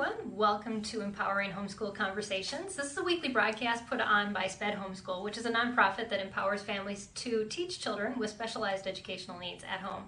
[0.00, 0.36] everyone.
[0.36, 2.76] Welcome to Empowering Homeschool Conversations.
[2.76, 6.20] This is a weekly broadcast put on by SPED Homeschool, which is a nonprofit that
[6.20, 10.04] empowers families to teach children with specialized educational needs at home.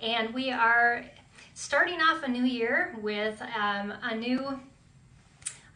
[0.00, 1.04] And we are
[1.52, 4.58] starting off a new year with um, a new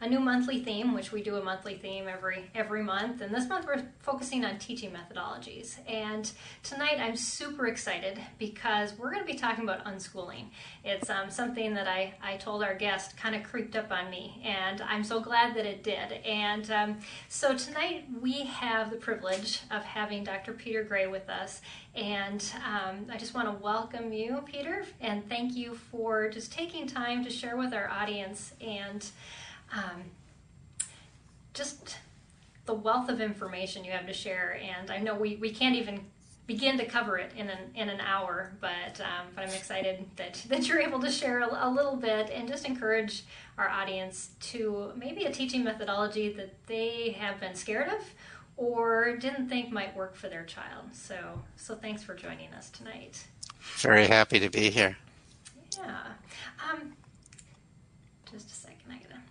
[0.01, 3.21] a new monthly theme, which we do a monthly theme every every month.
[3.21, 5.77] And this month we're focusing on teaching methodologies.
[5.89, 6.31] And
[6.63, 10.45] tonight I'm super excited because we're going to be talking about unschooling.
[10.85, 14.41] It's um, something that I, I told our guest kind of creeped up on me,
[14.45, 16.13] and I'm so glad that it did.
[16.25, 20.53] And um, so tonight we have the privilege of having Dr.
[20.53, 21.61] Peter Gray with us.
[21.95, 26.87] And um, I just want to welcome you, Peter, and thank you for just taking
[26.87, 29.05] time to share with our audience and
[29.73, 30.03] um,
[31.53, 31.97] just
[32.65, 34.59] the wealth of information you have to share.
[34.61, 36.01] And I know we, we can't even
[36.45, 40.43] begin to cover it in an, in an hour, but, um, but I'm excited that,
[40.49, 43.23] that you're able to share a, a, little bit and just encourage
[43.57, 48.01] our audience to maybe a teaching methodology that they have been scared of
[48.57, 50.85] or didn't think might work for their child.
[50.91, 51.15] So,
[51.55, 53.23] so thanks for joining us tonight.
[53.77, 54.97] Very happy to be here.
[55.77, 56.01] Yeah.
[56.71, 56.93] Um,
[58.31, 59.21] just a second, I gotta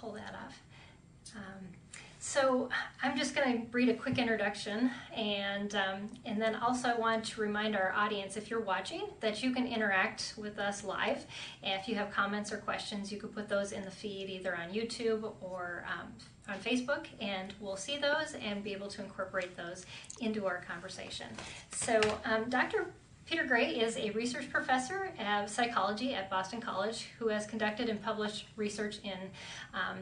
[0.00, 0.62] pull that off.
[1.36, 1.66] Um,
[2.22, 2.68] so
[3.02, 7.24] I'm just going to read a quick introduction, and um, and then also I want
[7.24, 11.24] to remind our audience, if you're watching, that you can interact with us live.
[11.62, 14.68] If you have comments or questions, you can put those in the feed either on
[14.70, 16.12] YouTube or um,
[16.46, 19.86] on Facebook, and we'll see those and be able to incorporate those
[20.20, 21.28] into our conversation.
[21.72, 22.92] So, um, Dr.
[23.30, 28.02] Peter Gray is a research professor of psychology at Boston College who has conducted and
[28.02, 29.16] published research in
[29.72, 29.98] um,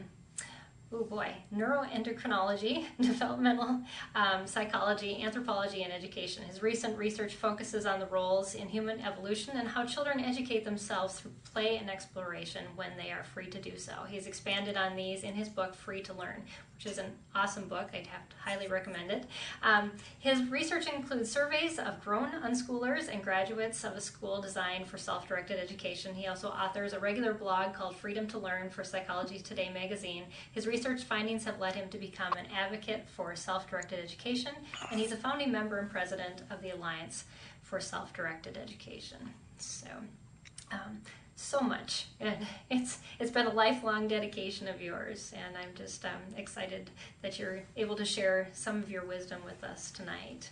[0.91, 3.81] oh boy, neuroendocrinology, developmental
[4.15, 6.43] um, psychology, anthropology, and education.
[6.43, 11.19] His recent research focuses on the roles in human evolution and how children educate themselves
[11.19, 13.93] through play and exploration when they are free to do so.
[14.07, 16.45] He's expanded on these in his book, Free to Learn,
[16.79, 17.89] which is an awesome book.
[17.93, 19.25] I'd have to highly recommend it.
[19.63, 24.97] Um, his research includes surveys of grown unschoolers and graduates of a school designed for
[24.97, 26.15] self directed education.
[26.15, 30.23] He also authors a regular blog called Freedom to Learn for Psychology Today magazine.
[30.53, 34.53] His research findings have led him to become an advocate for self directed education,
[34.89, 37.25] and he's a founding member and president of the Alliance
[37.61, 39.17] for Self Directed Education.
[39.57, 39.87] So,
[40.71, 41.01] um,
[41.39, 46.21] so much, and it's it's been a lifelong dedication of yours, and I'm just um,
[46.35, 46.89] excited
[47.21, 50.49] that you're able to share some of your wisdom with us tonight.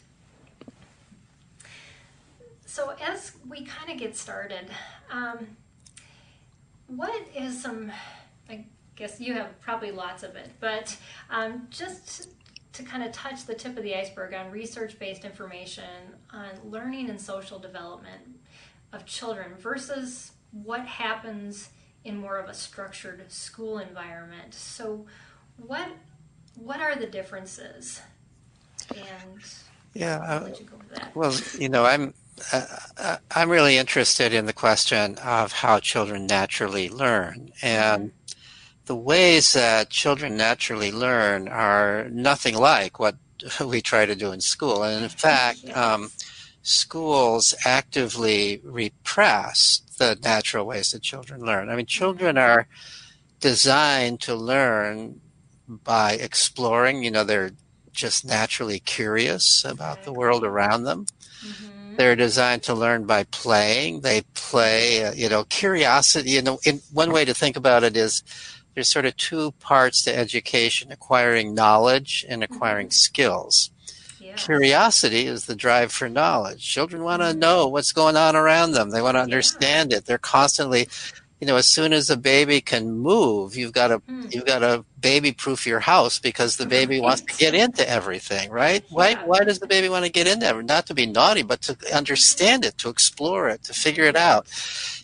[2.65, 4.69] So, as we kind of get started,
[5.11, 5.47] um,
[6.87, 7.91] what is some?
[8.49, 8.65] I
[8.95, 10.95] guess you have probably lots of it, but
[11.29, 12.29] um, just
[12.73, 15.83] to kind of touch the tip of the iceberg on research-based information
[16.31, 18.21] on learning and social development
[18.93, 21.69] of children versus what happens
[22.03, 24.53] in more of a structured school environment.
[24.53, 25.05] So,
[25.57, 25.89] what
[26.55, 28.01] what are the differences?
[28.95, 29.41] And
[29.93, 30.69] yeah, uh, you
[31.13, 32.13] well, you know, I'm
[32.53, 32.65] uh,
[32.97, 38.11] uh, I'm really interested in the question of how children naturally learn, and
[38.85, 43.15] the ways that children naturally learn are nothing like what
[43.65, 44.83] we try to do in school.
[44.83, 45.75] And in fact, yes.
[45.75, 46.11] um,
[46.61, 51.69] schools actively repress the natural ways that children learn.
[51.69, 52.67] I mean, children are
[53.39, 55.21] designed to learn
[55.67, 57.03] by exploring.
[57.03, 57.51] You know, they're
[57.91, 61.05] just naturally curious about the world around them.
[61.45, 61.95] Mm-hmm.
[61.97, 64.01] They're designed to learn by playing.
[64.01, 66.31] They play, uh, you know, curiosity.
[66.31, 68.23] You know, in, one way to think about it is
[68.75, 72.91] there's sort of two parts to education acquiring knowledge and acquiring mm-hmm.
[72.91, 73.71] skills.
[74.35, 76.67] Curiosity is the drive for knowledge.
[76.67, 78.89] Children want to know what's going on around them.
[78.89, 80.05] They want to understand it.
[80.05, 80.89] They're constantly,
[81.39, 84.33] you know, as soon as a baby can move, you've got to mm.
[84.33, 88.49] you've got to baby proof your house because the baby wants to get into everything,
[88.49, 88.83] right?
[88.89, 90.67] Why why does the baby want to get into everything?
[90.67, 94.47] Not to be naughty, but to understand it, to explore it, to figure it out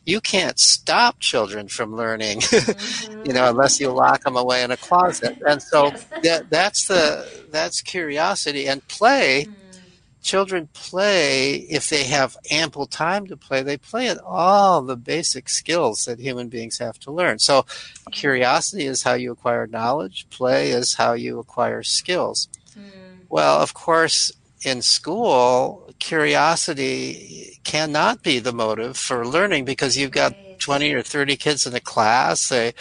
[0.06, 3.22] you can't stop children from learning, mm-hmm.
[3.26, 5.42] you know, unless you lock them away in a closet.
[5.48, 6.06] And so yes.
[6.24, 9.46] that, that's the that's curiosity and play.
[9.46, 9.54] Mm.
[10.24, 13.62] Children play if they have ample time to play.
[13.62, 17.40] They play at all the basic skills that human beings have to learn.
[17.40, 17.66] So,
[18.12, 20.26] curiosity is how you acquire knowledge.
[20.30, 22.48] Play is how you acquire skills.
[22.78, 23.28] Mm.
[23.30, 24.32] Well, of course,
[24.64, 31.36] in school, curiosity cannot be the motive for learning because you've got 20 or 30
[31.36, 32.50] kids in a class.
[32.50, 32.74] They,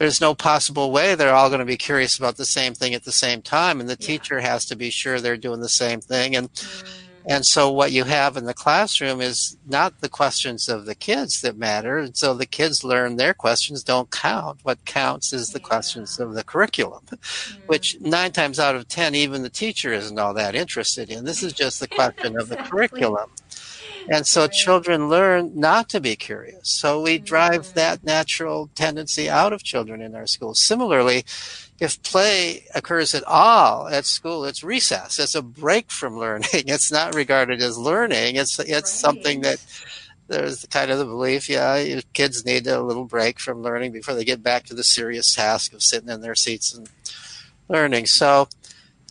[0.00, 3.04] there's no possible way they're all going to be curious about the same thing at
[3.04, 3.80] the same time.
[3.80, 4.06] And the yeah.
[4.06, 6.34] teacher has to be sure they're doing the same thing.
[6.34, 6.96] And, mm.
[7.26, 11.42] And so what you have in the classroom is not the questions of the kids
[11.42, 11.98] that matter.
[11.98, 14.60] And so the kids learn their questions don't count.
[14.62, 15.66] What counts is the yeah.
[15.66, 17.56] questions of the curriculum, mm.
[17.66, 21.26] which nine times out of ten, even the teacher isn't all that interested in.
[21.26, 22.40] This is just the question exactly.
[22.42, 23.30] of the curriculum.
[24.08, 26.70] And so children learn not to be curious.
[26.70, 27.72] So we drive mm.
[27.74, 30.60] that natural tendency out of children in our schools.
[30.60, 31.24] Similarly,
[31.78, 35.18] if play occurs at all at school, it's recess.
[35.18, 36.48] It's a break from learning.
[36.52, 38.36] It's not regarded as learning.
[38.36, 38.86] It's it's right.
[38.86, 39.64] something that
[40.28, 44.24] there's kind of the belief, yeah, kids need a little break from learning before they
[44.24, 46.88] get back to the serious task of sitting in their seats and
[47.68, 48.06] learning.
[48.06, 48.48] So,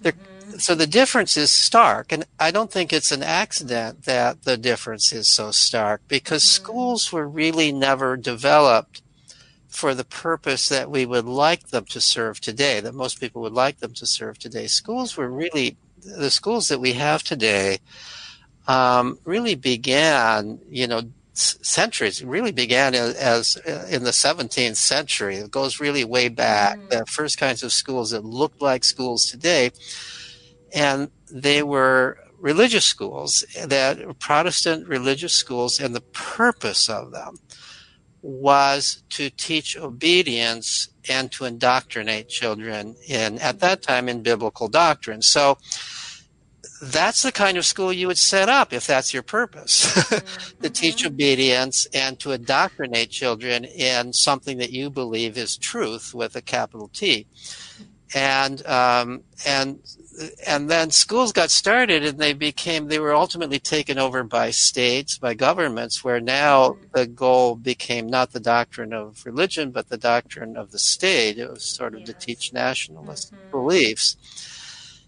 [0.01, 0.28] mm-hmm.
[0.61, 5.11] So the difference is stark, and I don't think it's an accident that the difference
[5.11, 6.63] is so stark because mm-hmm.
[6.63, 9.01] schools were really never developed
[9.67, 13.53] for the purpose that we would like them to serve today, that most people would
[13.53, 14.65] like them to serve today.
[14.67, 17.77] Schools were really, the schools that we have today
[18.67, 21.03] um, really began, you know,
[21.33, 25.37] centuries, really began as, as, uh, in the 17th century.
[25.37, 26.77] It goes really way back.
[26.77, 26.89] Mm-hmm.
[26.89, 29.71] The first kinds of schools that looked like schools today.
[30.73, 37.37] And they were religious schools that Protestant religious schools and the purpose of them
[38.21, 45.21] was to teach obedience and to indoctrinate children in, at that time, in biblical doctrine.
[45.21, 45.57] So
[46.81, 50.61] that's the kind of school you would set up if that's your purpose mm-hmm.
[50.61, 56.35] to teach obedience and to indoctrinate children in something that you believe is truth with
[56.35, 57.27] a capital T.
[58.13, 59.79] And, um, and
[60.45, 65.17] and then schools got started and they became they were ultimately taken over by states
[65.17, 70.57] by governments where now the goal became not the doctrine of religion but the doctrine
[70.57, 71.37] of the state.
[71.37, 72.09] It was sort of yes.
[72.09, 73.51] to teach nationalist mm-hmm.
[73.51, 74.17] beliefs.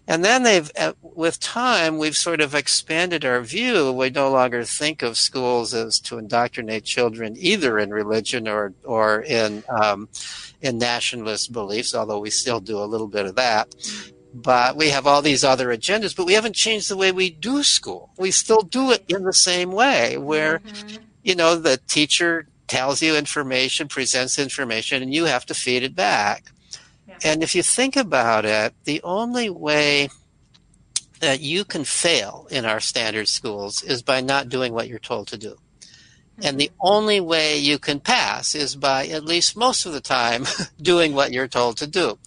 [0.08, 3.92] And then they've uh, with time we've sort of expanded our view.
[3.92, 9.22] We no longer think of schools as to indoctrinate children either in religion or or
[9.22, 10.08] in um,
[10.60, 13.70] in nationalist beliefs although we still do a little bit of that.
[13.70, 17.30] Mm-hmm but we have all these other agendas, but we haven't changed the way we
[17.30, 18.10] do school.
[18.16, 21.02] We still do it in the same way where, mm-hmm.
[21.22, 25.94] you know, the teacher tells you information, presents information, and you have to feed it
[25.94, 26.46] back.
[27.06, 27.18] Yeah.
[27.24, 30.08] And if you think about it, the only way
[31.20, 35.28] that you can fail in our standard schools is by not doing what you're told
[35.28, 35.50] to do.
[35.50, 36.46] Mm-hmm.
[36.46, 36.86] And the mm-hmm.
[36.86, 40.46] only way you can pass is by, at least most of the time,
[40.82, 42.18] doing what you're told to do.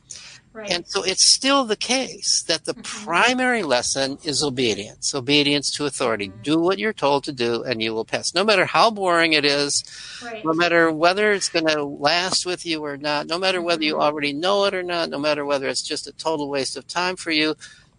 [0.56, 0.72] Right.
[0.72, 3.06] And so it's still the case that the mm-hmm.
[3.06, 6.30] primary lesson is obedience, obedience to authority.
[6.30, 6.44] Mm-hmm.
[6.44, 8.34] Do what you're told to do and you will pass.
[8.34, 9.84] No matter how boring it is,
[10.24, 10.46] right.
[10.46, 13.96] no matter whether it's going to last with you or not, no matter whether you
[13.96, 14.04] mm-hmm.
[14.04, 17.18] already know it or not, no matter whether it's just a total waste of time
[17.18, 17.56] for you,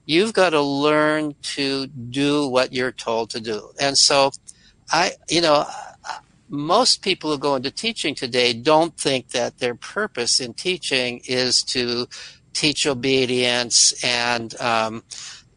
[0.06, 3.68] you've got to learn to do what you're told to do.
[3.78, 4.30] And so
[4.90, 5.66] I, you know,
[6.48, 11.62] most people who go into teaching today don't think that their purpose in teaching is
[11.62, 12.06] to
[12.56, 15.04] teach obedience and um,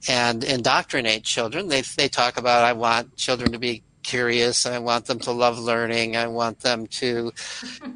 [0.07, 1.69] and indoctrinate children.
[1.69, 4.65] They they talk about I want children to be curious.
[4.65, 6.17] I want them to love learning.
[6.17, 7.31] I want them to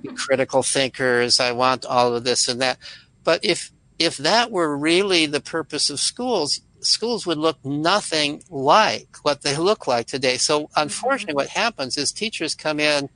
[0.01, 1.39] be critical thinkers.
[1.39, 2.77] I want all of this and that.
[3.23, 9.17] But if if that were really the purpose of schools, schools would look nothing like
[9.23, 10.37] what they look like today.
[10.37, 13.09] So unfortunately, what happens is teachers come in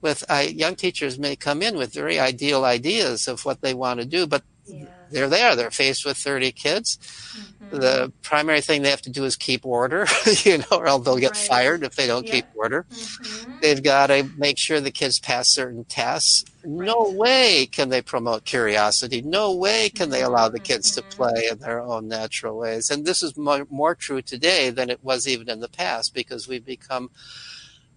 [0.00, 4.00] with uh, young teachers may come in with very ideal ideas of what they want
[4.00, 5.56] to do, but yeah they're there.
[5.56, 6.98] They're faced with 30 kids.
[6.98, 7.78] Mm-hmm.
[7.78, 10.06] The primary thing they have to do is keep order,
[10.44, 11.48] you know, or they'll get right.
[11.48, 12.86] fired if they don't keep order.
[12.90, 13.52] Mm-hmm.
[13.60, 16.44] They've got to make sure the kids pass certain tests.
[16.64, 16.86] Right.
[16.86, 19.22] No way can they promote curiosity.
[19.22, 21.10] No way can they allow the kids to mm-hmm.
[21.10, 22.90] play in their own natural ways.
[22.90, 26.48] And this is more, more true today than it was even in the past because
[26.48, 27.10] we've become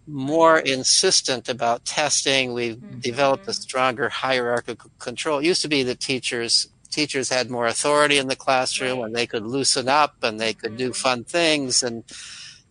[0.07, 2.53] more insistent about testing.
[2.53, 2.99] We've mm-hmm.
[2.99, 5.39] developed a stronger hierarchical control.
[5.39, 9.25] It used to be that teachers teachers had more authority in the classroom and they
[9.25, 11.01] could loosen up and they could do mm-hmm.
[11.01, 12.03] fun things and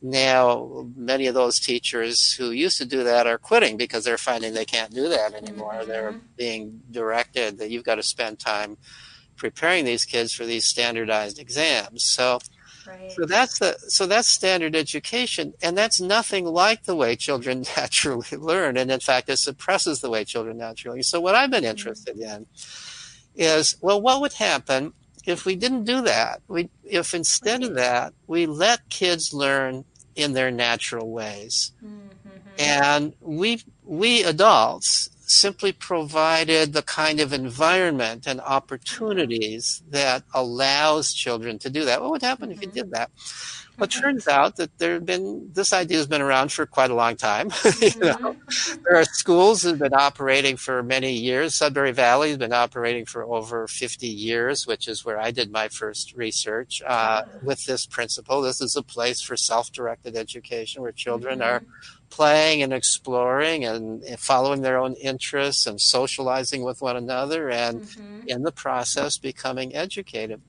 [0.03, 4.55] now many of those teachers who used to do that are quitting because they're finding
[4.55, 5.89] they can't do that anymore mm-hmm.
[5.89, 8.77] they're being directed that you've got to spend time
[9.37, 12.39] preparing these kids for these standardized exams so
[12.87, 13.13] Right.
[13.13, 18.37] So that's the so that's standard education, and that's nothing like the way children naturally
[18.37, 21.03] learn, and in fact, it suppresses the way children naturally.
[21.03, 21.71] So what I've been mm-hmm.
[21.71, 22.43] interested mm-hmm.
[22.43, 22.47] in
[23.35, 24.93] is well, what would happen
[25.25, 26.43] if we didn't do that?
[26.49, 29.85] We, if instead of that, we let kids learn
[30.15, 32.29] in their natural ways, mm-hmm.
[32.59, 41.59] and we we adults simply provided the kind of environment and opportunities that allows children
[41.61, 42.03] to do that.
[42.03, 42.59] What would happen mm-hmm.
[42.59, 42.79] if you mm-hmm.
[42.79, 43.11] did that?
[43.81, 46.91] Well, it turns out that there have been this idea has been around for quite
[46.91, 47.47] a long time.
[47.81, 48.83] you know, mm-hmm.
[48.83, 51.55] there are schools that have been operating for many years.
[51.55, 55.69] Sudbury Valley has been operating for over 50 years, which is where I did my
[55.69, 58.43] first research uh, with this principle.
[58.43, 61.49] This is a place for self-directed education where children mm-hmm.
[61.49, 61.63] are
[62.11, 68.29] playing and exploring and following their own interests and socializing with one another and mm-hmm.
[68.29, 70.43] in the process becoming educated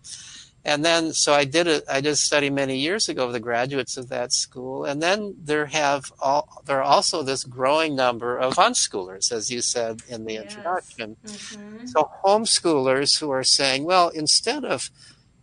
[0.63, 3.39] and then so I did a I did a study many years ago of the
[3.39, 8.37] graduates of that school, and then there have all there are also this growing number
[8.37, 10.43] of unschoolers, as you said in the yes.
[10.43, 11.17] introduction.
[11.25, 11.87] Mm-hmm.
[11.87, 14.91] So homeschoolers who are saying, well, instead of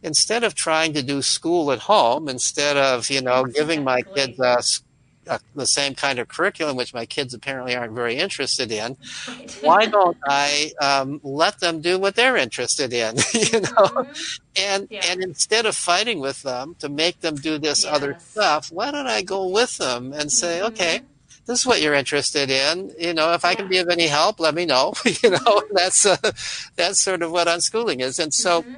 [0.02, 4.38] instead of trying to do school at home, instead of you know giving my kids
[4.38, 4.62] a
[5.28, 8.96] uh, the same kind of curriculum, which my kids apparently aren't very interested in.
[9.60, 13.16] Why don't I um, let them do what they're interested in?
[13.34, 14.12] you know, mm-hmm.
[14.56, 15.04] and yeah.
[15.08, 17.94] and instead of fighting with them to make them do this yes.
[17.94, 20.66] other stuff, why don't I go with them and say, mm-hmm.
[20.66, 21.00] okay,
[21.46, 22.92] this is what you're interested in.
[22.98, 24.92] You know, if I can be of any help, let me know.
[25.22, 26.16] you know, that's uh,
[26.76, 28.62] that's sort of what unschooling is, and so.
[28.62, 28.74] Mm-hmm.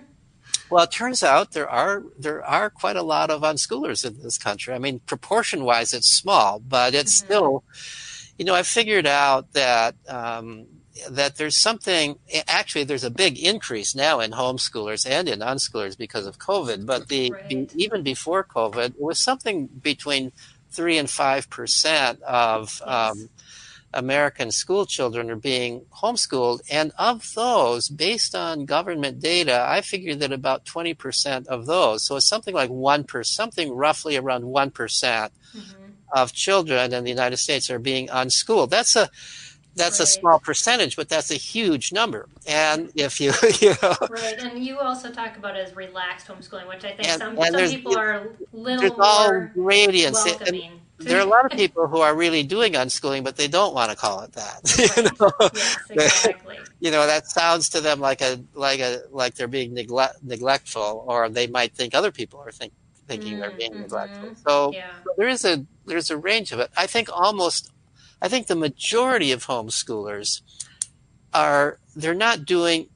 [0.71, 4.39] Well, it turns out there are there are quite a lot of unschoolers in this
[4.39, 4.73] country.
[4.73, 7.27] I mean, proportion wise, it's small, but it's mm-hmm.
[7.27, 7.65] still,
[8.39, 10.67] you know, I figured out that um,
[11.09, 12.19] that there's something.
[12.47, 16.87] Actually, there's a big increase now in homeschoolers and in unschoolers because of COVID.
[16.87, 17.49] But the, right.
[17.49, 20.31] the even before COVID, it was something between
[20.71, 22.89] three and five percent of yes.
[22.89, 23.29] um,
[23.93, 26.61] American school children are being homeschooled.
[26.71, 32.17] And of those, based on government data, I figure that about 20% of those, so
[32.17, 35.91] it's something like 1%, something roughly around one mm-hmm.
[36.13, 38.71] of children in the United States are being unschooled.
[38.71, 39.11] That's a
[39.77, 40.09] that's right.
[40.09, 42.29] a small percentage, but that's a huge number.
[42.47, 46.85] And if you, you know, right, and you also talk about as relaxed homeschooling, which
[46.85, 50.25] I think and, some, and some people are little more gradients.
[50.25, 50.73] welcoming.
[50.73, 53.75] And, there are a lot of people who are really doing unschooling, but they don't
[53.75, 54.61] want to call it that.
[54.97, 55.51] You know?
[55.95, 56.59] Yes, exactly.
[56.81, 61.05] you know, that sounds to them like a like a like they're being neglect, neglectful,
[61.07, 62.73] or they might think other people are think,
[63.07, 63.83] thinking mm, they're being mm-hmm.
[63.83, 64.35] neglectful.
[64.47, 64.91] So, yeah.
[65.05, 66.71] so there is a there's a range of it.
[66.77, 67.73] I think almost
[68.21, 70.43] I think the majority of homeschoolers
[71.33, 72.89] are they're not doing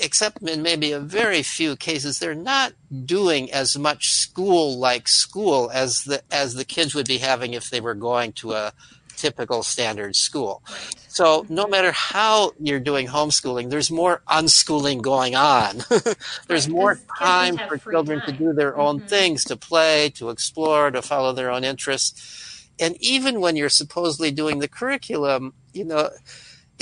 [0.00, 2.72] except in maybe a very few cases they're not
[3.04, 7.70] doing as much school like school as the as the kids would be having if
[7.70, 8.72] they were going to a
[9.16, 10.62] typical standard school.
[11.06, 15.82] So no matter how you're doing homeschooling, there's more unschooling going on.
[16.48, 18.32] there's more time for children time.
[18.32, 19.06] to do their own mm-hmm.
[19.06, 24.30] things, to play, to explore, to follow their own interests and even when you're supposedly
[24.30, 26.10] doing the curriculum, you know,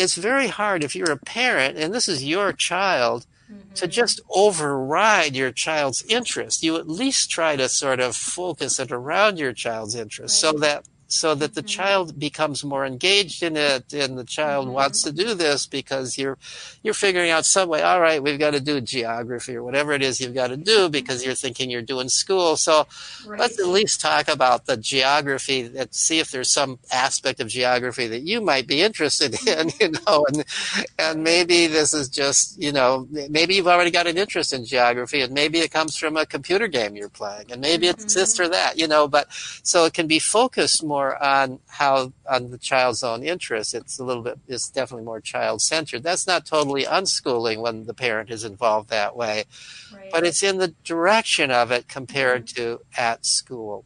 [0.00, 3.74] it's very hard if you're a parent and this is your child mm-hmm.
[3.74, 6.62] to just override your child's interest.
[6.62, 10.52] You at least try to sort of focus it around your child's interest right.
[10.52, 11.66] so that so that the mm-hmm.
[11.66, 14.74] child becomes more engaged in it and the child mm-hmm.
[14.74, 16.38] wants to do this because you're
[16.82, 20.02] you're figuring out some way all right we've got to do geography or whatever it
[20.02, 22.86] is you've got to do because you're thinking you're doing school so
[23.26, 23.40] right.
[23.40, 28.06] let's at least talk about the geography and see if there's some aspect of geography
[28.06, 29.82] that you might be interested in mm-hmm.
[29.82, 30.44] you know and
[30.98, 35.20] and maybe this is just you know maybe you've already got an interest in geography
[35.20, 38.20] and maybe it comes from a computer game you're playing and maybe it's mm-hmm.
[38.20, 39.26] this or that you know but
[39.64, 43.74] so it can be focused more more on how on the child's own interests.
[43.74, 44.38] It's a little bit.
[44.46, 46.02] It's definitely more child centered.
[46.02, 49.44] That's not totally unschooling when the parent is involved that way,
[49.94, 50.10] right.
[50.12, 52.62] but it's in the direction of it compared mm-hmm.
[52.62, 53.84] to at school.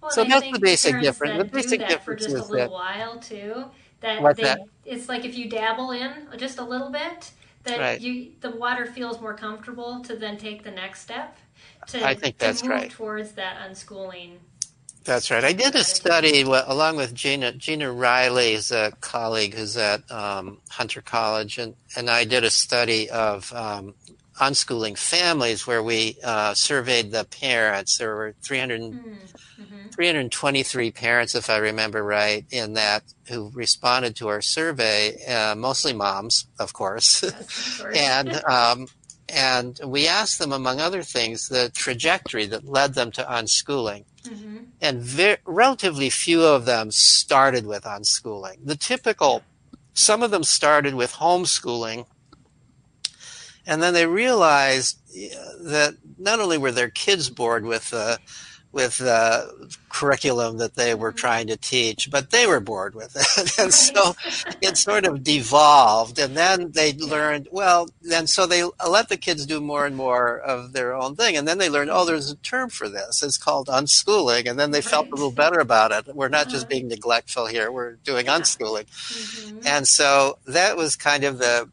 [0.00, 1.38] Well, so that's the basic difference.
[1.38, 3.64] The basic difference is a that while too.
[4.00, 4.60] That they, that?
[4.84, 7.30] it's like if you dabble in just a little bit,
[7.64, 8.00] that right.
[8.00, 11.36] you the water feels more comfortable to then take the next step.
[11.88, 12.90] To, I think that's move right.
[12.90, 14.38] Towards that unschooling
[15.04, 15.44] that's right.
[15.44, 17.52] I did a study along with Gina.
[17.52, 22.50] Gina Riley is a colleague who's at um, Hunter College, and, and I did a
[22.50, 23.94] study of um,
[24.38, 27.98] unschooling families where we uh, surveyed the parents.
[27.98, 29.88] There were 300, mm-hmm.
[29.94, 35.92] 323 parents, if I remember right, in that who responded to our survey, uh, mostly
[35.92, 37.22] moms, of course.
[37.22, 37.98] Yes, of course.
[37.98, 38.86] and um,
[39.32, 44.04] and we asked them, among other things, the trajectory that led them to unschooling.
[44.24, 44.58] Mm-hmm.
[44.82, 48.58] And very, relatively few of them started with unschooling.
[48.64, 49.42] The typical,
[49.94, 52.04] some of them started with homeschooling,
[53.66, 58.18] and then they realized uh, that not only were their kids bored with the
[58.72, 63.58] with the curriculum that they were trying to teach, but they were bored with it.
[63.58, 64.14] and so
[64.62, 66.18] it sort of devolved.
[66.18, 70.38] And then they learned, well, then so they let the kids do more and more
[70.38, 71.36] of their own thing.
[71.36, 73.22] And then they learned, oh, there's a term for this.
[73.22, 74.48] It's called unschooling.
[74.48, 76.14] And then they felt a little better about it.
[76.14, 76.70] We're not just uh-huh.
[76.70, 78.86] being neglectful here, we're doing unschooling.
[78.86, 79.66] Mm-hmm.
[79.66, 81.68] And so that was kind of the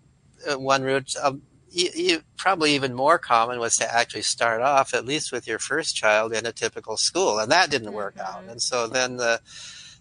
[0.49, 1.15] uh, one route.
[1.21, 1.41] Um,
[1.71, 5.59] you, you, probably even more common was to actually start off at least with your
[5.59, 8.37] first child in a typical school and that didn't work mm-hmm.
[8.37, 9.39] out and so then the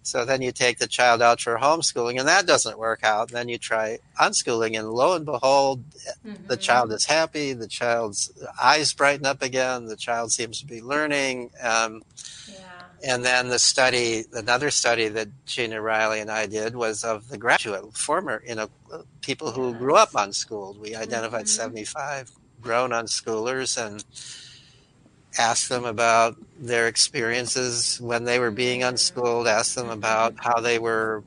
[0.02, 3.48] so then you take the child out for homeschooling and that doesn't work out then
[3.48, 5.82] you try unschooling and lo and behold
[6.25, 6.46] mm-hmm.
[6.46, 8.32] the child is happy the child's
[8.62, 12.02] eyes brighten up again the child seems to be learning um,
[12.48, 17.28] yeah and then the study, another study that Gina Riley and I did was of
[17.28, 18.68] the graduate, former, you know,
[19.20, 20.80] people who grew up unschooled.
[20.80, 21.62] We identified mm-hmm.
[21.62, 24.04] 75 grown unschoolers and
[25.38, 30.78] asked them about their experiences when they were being unschooled, asked them about how they
[30.78, 31.22] were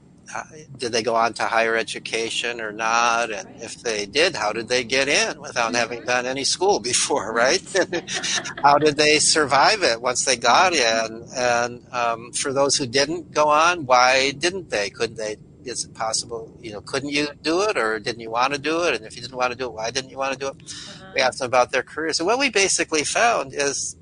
[0.77, 3.31] did they go on to higher education or not?
[3.31, 7.33] And if they did, how did they get in without having done any school before,
[7.33, 7.61] right?
[8.63, 11.25] how did they survive it once they got in?
[11.35, 14.89] And um, for those who didn't go on, why didn't they?
[14.89, 15.38] Couldn't they?
[15.63, 16.57] Is it possible?
[16.59, 18.95] You know, couldn't you do it, or didn't you want to do it?
[18.95, 20.55] And if you didn't want to do it, why didn't you want to do it?
[20.55, 21.11] Uh-huh.
[21.13, 22.19] We asked them about their careers.
[22.19, 23.95] And what we basically found is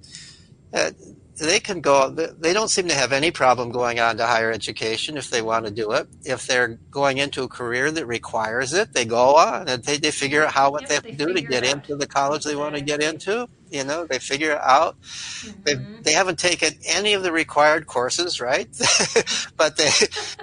[0.71, 0.93] that
[1.39, 5.17] they can go they don't seem to have any problem going on to higher education
[5.17, 6.07] if they want to do it.
[6.23, 10.11] If they're going into a career that requires it they go on and they, they
[10.11, 12.75] figure out how what they have to do to get into the college they want
[12.75, 14.99] to get into you know they figure it out.
[15.01, 15.61] Mm-hmm.
[15.63, 18.67] they, they haven't taken any of the required courses right?
[19.57, 19.91] But they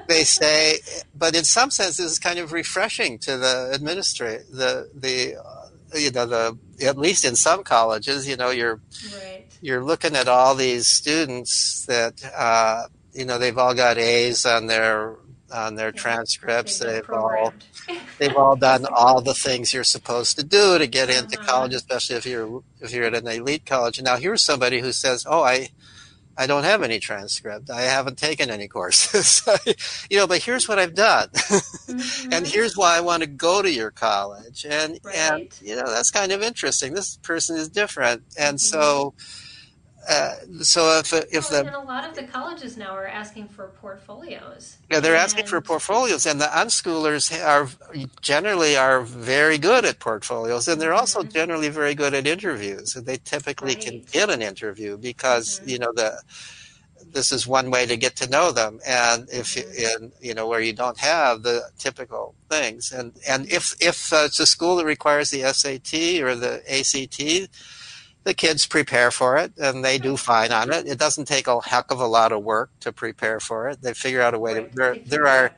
[0.09, 0.79] they say
[1.15, 5.99] but in some sense this is kind of refreshing to the administrator the the uh,
[5.99, 8.81] you know the at least in some colleges you know you're
[9.15, 14.45] right you're looking at all these students that uh, you know they've all got A's
[14.45, 15.17] on their
[15.53, 16.79] on their yeah, transcripts.
[16.79, 17.55] They've, they've all
[18.19, 21.51] they've all done all the things you're supposed to do to get into uh-huh.
[21.51, 24.01] college, especially if you're if you're at an elite college.
[24.01, 25.71] Now here's somebody who says, "Oh, I."
[26.39, 27.71] I don't have any transcript.
[27.71, 29.43] I haven't taken any courses.
[30.11, 31.29] you know, but here's what I've done.
[31.35, 32.33] mm-hmm.
[32.33, 34.67] and here's why I want to go to your college.
[34.69, 35.15] And right.
[35.15, 36.93] and you know, that's kind of interesting.
[36.93, 38.23] This person is different.
[38.39, 38.79] And mm-hmm.
[38.79, 39.15] so
[40.09, 43.49] uh, so if if well, the and a lot of the colleges now are asking
[43.49, 44.77] for portfolios.
[44.91, 47.69] Yeah, they're and, asking for portfolios, and the unschoolers are
[48.21, 51.31] generally are very good at portfolios, and they're also mm-hmm.
[51.31, 52.95] generally very good at interviews.
[52.95, 53.85] And they typically right.
[53.85, 55.71] can get an interview because mm-hmm.
[55.71, 56.23] you know the
[57.13, 60.05] this is one way to get to know them and if mm-hmm.
[60.05, 64.23] in you know where you don't have the typical things and and if if uh,
[64.27, 67.49] it's a school that requires the SAT or the ACT
[68.27, 70.85] the kids prepare for it and they do fine on it.
[70.85, 73.81] It doesn't take a heck of a lot of work to prepare for it.
[73.83, 74.69] They figure out a way to.
[74.75, 75.53] There, there are,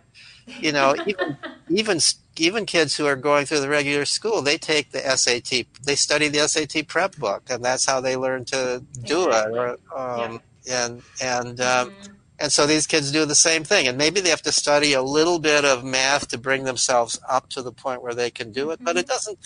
[0.61, 1.39] you know, even
[1.71, 1.99] even
[2.37, 6.29] even kids who are going through the regular school, they take the SAT, they study
[6.29, 9.61] the SAT prep book, and that's how they learn to do exactly.
[9.61, 9.81] it.
[9.97, 10.85] Um, yeah.
[10.85, 12.13] And and um, mm-hmm.
[12.39, 15.01] and so these kids do the same thing, and maybe they have to study a
[15.01, 18.73] little bit of math to bring themselves up to the point where they can do
[18.73, 18.85] it, mm-hmm.
[18.85, 19.39] but it doesn't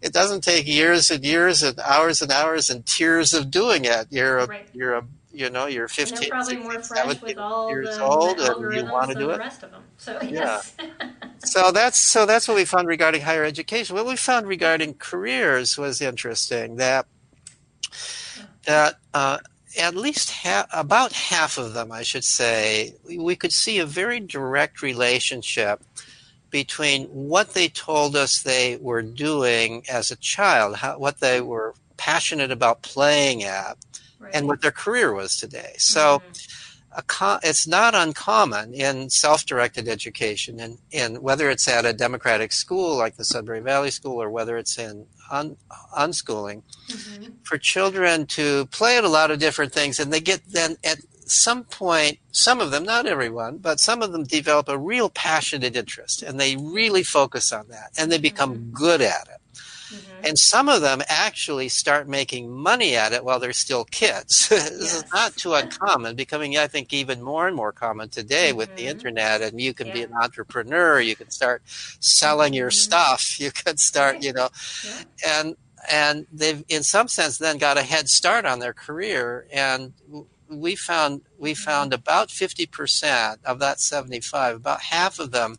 [0.00, 4.06] it doesn't take years and years and hours and hours and tears of doing it.
[4.10, 4.68] You're a, right.
[4.72, 8.04] you're a, you know, you're 15, and probably 16, more fresh with all years the,
[8.04, 9.38] old, the and you want to do it.
[9.38, 9.82] Rest of them.
[9.96, 10.74] So yes.
[10.78, 11.10] Yeah.
[11.38, 13.96] so that's so that's what we found regarding higher education.
[13.96, 16.76] What we found regarding careers was interesting.
[16.76, 17.06] That
[18.64, 19.38] that uh,
[19.78, 24.20] at least ha- about half of them, I should say, we could see a very
[24.20, 25.82] direct relationship
[26.50, 31.74] between what they told us they were doing as a child, how, what they were
[31.96, 33.76] passionate about playing at,
[34.18, 34.34] right.
[34.34, 35.74] and what their career was today.
[35.78, 37.38] So mm-hmm.
[37.42, 43.16] it's not uncommon in self-directed education, and, and whether it's at a democratic school like
[43.16, 45.56] the Sudbury Valley School or whether it's in un,
[45.96, 47.32] unschooling, mm-hmm.
[47.42, 50.98] for children to play at a lot of different things, and they get then at
[51.30, 55.76] some point, some of them, not everyone, but some of them develop a real passionate
[55.76, 58.72] interest and they really focus on that and they become mm-hmm.
[58.72, 59.40] good at it.
[59.90, 60.26] Mm-hmm.
[60.26, 64.48] And some of them actually start making money at it while they're still kids.
[64.50, 64.94] this yes.
[64.94, 68.58] is not too uncommon, becoming, I think, even more and more common today mm-hmm.
[68.58, 68.90] with the mm-hmm.
[68.90, 69.40] internet.
[69.40, 69.94] And you can yeah.
[69.94, 71.62] be an entrepreneur, you can start
[72.00, 72.74] selling your mm-hmm.
[72.74, 74.50] stuff, you can start, you know,
[74.84, 75.02] yeah.
[75.26, 75.56] and
[75.90, 79.92] and they've in some sense then got a head start on their career and
[80.48, 85.56] we found we found about 50% of that 75 about half of them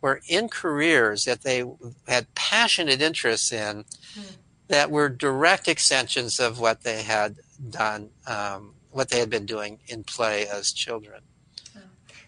[0.00, 1.64] were in careers that they
[2.06, 3.84] had passionate interests in
[4.18, 4.36] mm.
[4.68, 7.36] that were direct extensions of what they had
[7.70, 11.20] done um, what they had been doing in play as children.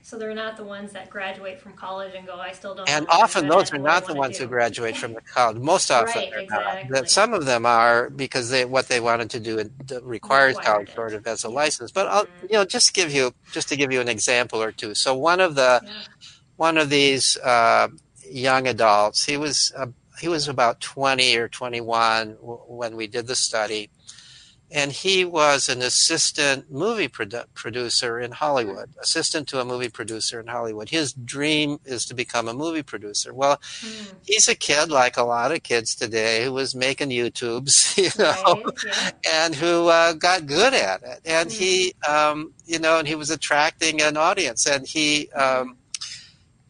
[0.06, 2.88] So they're not the ones that graduate from college and go, I still don't.
[2.88, 5.56] And often those are not the ones who graduate from the college.
[5.56, 6.90] Most often right, they're exactly.
[6.90, 7.10] not.
[7.10, 9.68] Some of them are because they what they wanted to do
[10.02, 11.90] requires college sort of as a license.
[11.90, 12.46] But I'll mm-hmm.
[12.48, 14.94] you know just give you just to give you an example or two.
[14.94, 15.90] So one of the yeah.
[16.54, 17.88] one of these uh,
[18.30, 19.88] young adults, he was uh,
[20.20, 23.90] he was about twenty or twenty one when we did the study
[24.70, 30.40] and he was an assistant movie produ- producer in Hollywood, assistant to a movie producer
[30.40, 30.88] in Hollywood.
[30.88, 33.32] His dream is to become a movie producer.
[33.32, 34.14] Well, mm.
[34.24, 38.62] he's a kid like a lot of kids today who was making YouTubes, you know,
[38.64, 39.44] right, yeah.
[39.44, 41.20] and who uh, got good at it.
[41.24, 41.52] And mm.
[41.52, 45.30] he, um, you know, and he was attracting an audience, and he.
[45.30, 45.76] Um,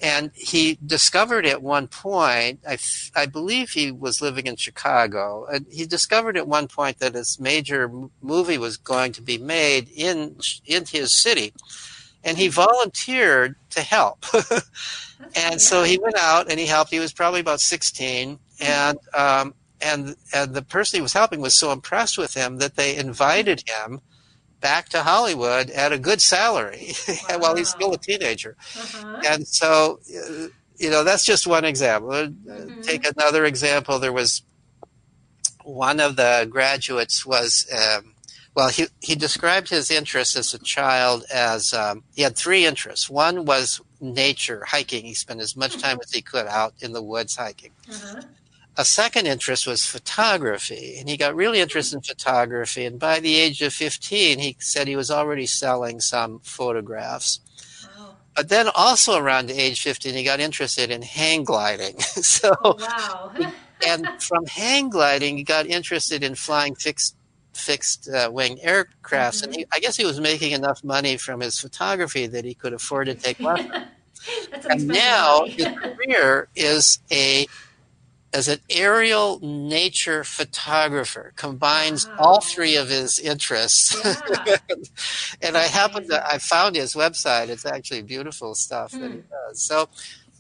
[0.01, 2.77] and he discovered at one point, I,
[3.15, 7.41] I believe he was living in Chicago, and he discovered at one point that his
[7.41, 11.55] major movie was going to be made in in his city,
[12.23, 14.27] and he volunteered to help.
[15.35, 16.91] and so he went out and he helped.
[16.91, 21.59] He was probably about sixteen, and um, and and the person he was helping was
[21.59, 24.03] so impressed with him that they invited him
[24.61, 27.39] back to Hollywood at a good salary wow.
[27.39, 28.57] while he's still a teenager.
[28.77, 29.23] Uh-huh.
[29.27, 32.13] And so, uh, you know, that's just one example.
[32.13, 32.81] Uh, mm-hmm.
[32.83, 33.99] Take another example.
[33.99, 34.43] There was
[35.65, 38.15] one of the graduates was, um,
[38.55, 43.11] well, he, he described his interest as a child as um, he had three interests.
[43.11, 45.05] One was nature, hiking.
[45.05, 47.73] He spent as much time as he could out in the woods hiking.
[47.91, 48.23] Uh-huh
[48.77, 52.85] a second interest was photography, and he got really interested in photography.
[52.85, 57.41] And by the age of 15, he said he was already selling some photographs.
[57.99, 58.17] Wow.
[58.35, 61.99] But then, also around age 15, he got interested in hang gliding.
[62.01, 63.51] so, oh, wow.
[63.87, 67.17] and from hang gliding, he got interested in flying fixed
[67.55, 68.87] fixed uh, wing aircrafts,
[69.41, 69.45] mm-hmm.
[69.45, 72.75] and he, I guess he was making enough money from his photography that he could
[72.75, 73.87] afford to take lessons.
[74.69, 77.47] and now his career is a
[78.37, 82.17] as an aerial nature photographer combines wow.
[82.19, 83.97] all three of his interests
[84.47, 84.57] yeah.
[85.43, 89.31] and i happened to i found his website it's actually beautiful stuff that he hmm.
[89.31, 89.89] does so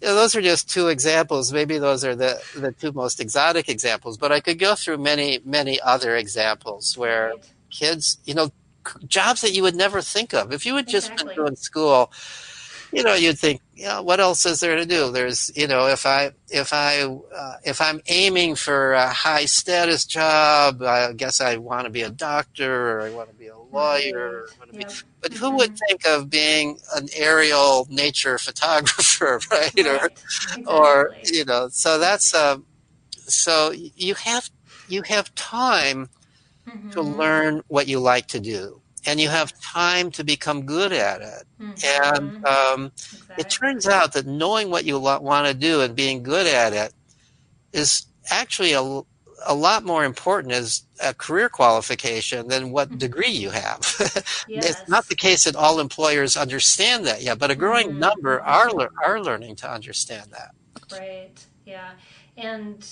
[0.02, 3.66] you know, those are just two examples maybe those are the, the two most exotic
[3.66, 7.52] examples but i could go through many many other examples where right.
[7.70, 8.50] kids you know
[9.06, 11.34] jobs that you would never think of if you had just exactly.
[11.34, 12.12] been doing school
[12.96, 15.12] you know, you'd think, you know, what else is there to do?
[15.12, 20.06] There's, you know, if I if I uh, if I'm aiming for a high status
[20.06, 23.58] job, I guess I want to be a doctor or I want to be a
[23.58, 24.46] lawyer.
[24.72, 24.78] Yeah.
[24.78, 24.84] Be,
[25.20, 25.56] but who mm-hmm.
[25.56, 29.72] would think of being an aerial nature photographer, right?
[29.76, 29.86] right.
[29.86, 30.64] Or, exactly.
[30.66, 32.64] or you know, so that's um,
[33.10, 34.48] so you have
[34.88, 36.08] you have time
[36.66, 36.90] mm-hmm.
[36.90, 41.20] to learn what you like to do and you have time to become good at
[41.20, 41.44] it.
[41.60, 42.18] Mm-hmm.
[42.18, 43.36] And um, exactly.
[43.38, 46.92] it turns out that knowing what you want to do and being good at it
[47.72, 48.80] is actually a,
[49.46, 52.98] a lot more important as a career qualification than what mm-hmm.
[52.98, 53.80] degree you have.
[53.98, 54.46] yes.
[54.48, 58.00] It's not the case that all employers understand that yet, but a growing mm-hmm.
[58.00, 58.70] number are
[59.04, 60.50] are learning to understand that.
[60.92, 61.44] Right.
[61.64, 61.90] Yeah.
[62.36, 62.86] And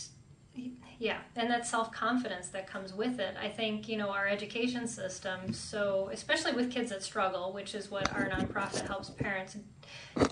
[0.98, 3.34] yeah, and that self confidence that comes with it.
[3.40, 7.90] I think, you know, our education system, so especially with kids that struggle, which is
[7.90, 9.56] what our nonprofit helps parents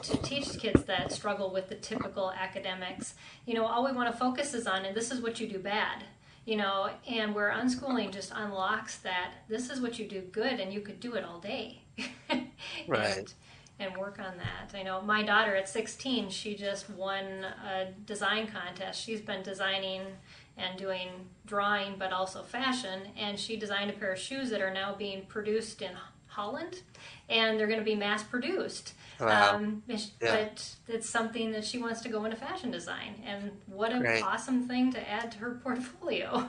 [0.03, 3.15] to teach kids that struggle with the typical academics,
[3.47, 5.59] you know, all we want to focus is on, and this is what you do
[5.59, 6.05] bad,
[6.45, 10.73] you know, and where unschooling just unlocks that this is what you do good and
[10.73, 11.83] you could do it all day.
[12.89, 13.19] right.
[13.19, 13.35] And,
[13.79, 14.77] and work on that.
[14.79, 19.03] I know my daughter at 16, she just won a design contest.
[19.03, 20.03] She's been designing
[20.57, 21.09] and doing
[21.47, 25.25] drawing but also fashion and she designed a pair of shoes that are now being
[25.27, 25.91] produced in
[26.27, 26.83] Holland
[27.29, 28.95] and they're going to be mass produced.
[29.21, 29.57] Wow.
[29.57, 29.99] Um, yeah.
[30.21, 34.23] But it's something that she wants to go into fashion design and what an Great.
[34.23, 36.49] awesome thing to add to her portfolio.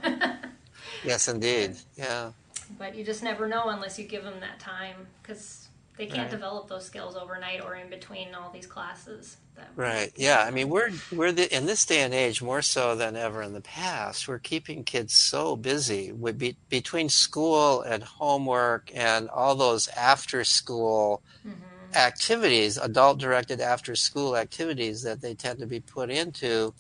[1.04, 1.76] yes, indeed.
[1.96, 2.32] Yeah.
[2.78, 6.32] But you just never know unless you give them that time because they can't right.
[6.32, 9.38] develop those skills overnight or in between all these classes.
[9.76, 10.12] Right.
[10.16, 10.44] Yeah.
[10.46, 13.54] I mean, we're we're the, in this day and age more so than ever in
[13.54, 14.28] the past.
[14.28, 20.44] We're keeping kids so busy with be, between school and homework and all those after
[20.44, 21.96] school mm-hmm.
[21.96, 26.74] activities, adult directed after school activities that they tend to be put into.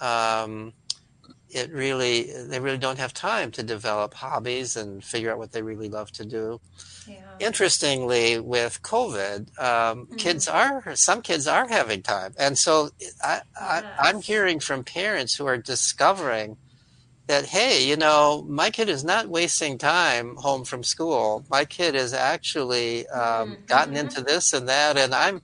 [0.00, 0.72] Um,
[1.52, 5.62] it really they really don't have time to develop hobbies and figure out what they
[5.62, 6.60] really love to do.
[7.06, 7.20] Yeah.
[7.40, 10.16] Interestingly, with COVID, um, mm-hmm.
[10.16, 12.90] kids are some kids are having time, and so
[13.22, 13.42] I,
[13.98, 16.56] am hearing from parents who are discovering
[17.26, 21.44] that hey, you know, my kid is not wasting time home from school.
[21.50, 23.64] My kid has actually um, mm-hmm.
[23.66, 25.42] gotten into this and that, and I'm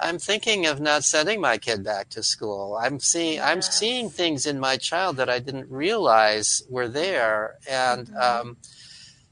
[0.00, 2.78] I'm thinking of not sending my kid back to school.
[2.80, 3.44] I'm seeing yes.
[3.44, 8.48] I'm seeing things in my child that I didn't realize were there, and mm-hmm.
[8.48, 8.56] um,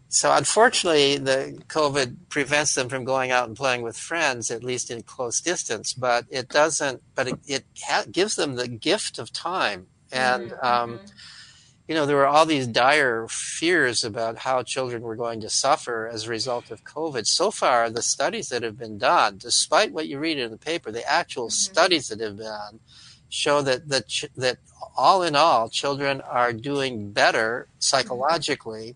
[0.08, 4.90] so unfortunately, the COVID prevents them from going out and playing with friends, at least
[4.90, 5.94] in close distance.
[5.94, 7.02] But it doesn't.
[7.14, 10.66] But it, it ha- gives them the gift of time, and mm-hmm.
[10.66, 11.00] um,
[11.88, 16.08] you know, there were all these dire fears about how children were going to suffer
[16.10, 17.26] as a result of COVID.
[17.26, 20.92] So far, the studies that have been done, despite what you read in the paper,
[20.92, 21.72] the actual mm-hmm.
[21.72, 22.80] studies that have been done
[23.28, 24.04] show that, that,
[24.36, 24.58] that
[24.96, 28.94] all in all, children are doing better psychologically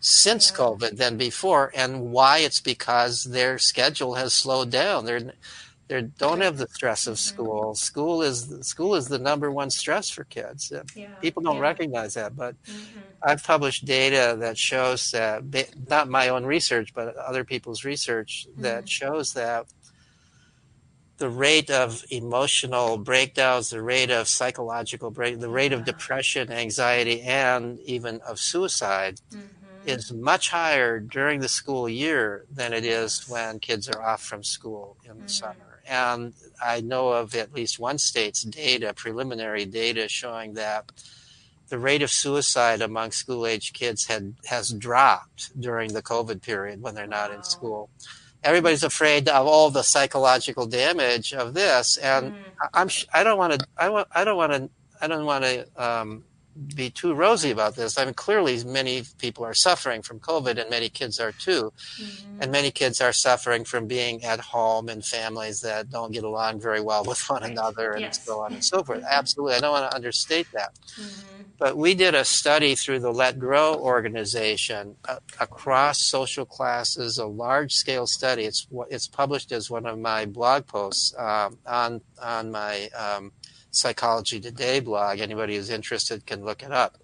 [0.00, 1.72] since COVID than before.
[1.74, 2.38] And why?
[2.38, 5.04] It's because their schedule has slowed down.
[5.04, 5.32] They're,
[5.88, 7.74] they don't have the stress of school.
[7.74, 10.72] School is school is the number one stress for kids.
[10.94, 11.08] Yeah.
[11.20, 11.62] People don't yeah.
[11.62, 13.00] recognize that, but mm-hmm.
[13.22, 15.42] I've published data that shows that
[15.88, 18.86] not my own research, but other people's research that mm-hmm.
[18.86, 19.66] shows that
[21.18, 27.20] the rate of emotional breakdowns, the rate of psychological break, the rate of depression, anxiety,
[27.22, 29.46] and even of suicide mm-hmm.
[29.86, 34.42] is much higher during the school year than it is when kids are off from
[34.42, 35.28] school in the mm-hmm.
[35.28, 35.73] summer.
[35.86, 40.90] And I know of at least one state's data, preliminary data, showing that
[41.68, 46.82] the rate of suicide among school age kids had has dropped during the COVID period
[46.82, 47.36] when they're not wow.
[47.36, 47.90] in school.
[48.42, 52.38] Everybody's afraid of all the psychological damage of this, and mm.
[52.74, 54.68] I'm I don't want to I want I don't want to
[55.00, 56.24] I don't want to um,
[56.74, 57.98] be too rosy about this.
[57.98, 61.72] I mean, clearly, many people are suffering from COVID, and many kids are too.
[62.00, 62.42] Mm-hmm.
[62.42, 66.60] And many kids are suffering from being at home in families that don't get along
[66.60, 68.24] very well with one another, and yes.
[68.24, 69.04] so on and so forth.
[69.08, 70.74] Absolutely, I don't want to understate that.
[70.98, 71.42] Mm-hmm.
[71.56, 77.26] But we did a study through the Let Grow organization uh, across social classes, a
[77.26, 78.44] large-scale study.
[78.44, 83.32] It's it's published as one of my blog posts um, on on my um,
[83.74, 85.18] Psychology Today blog.
[85.18, 86.98] Anybody who's interested can look it up.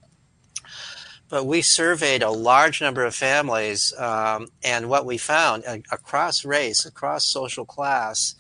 [1.29, 6.45] But we surveyed a large number of families, um, and what we found uh, across
[6.45, 8.35] race, across social class,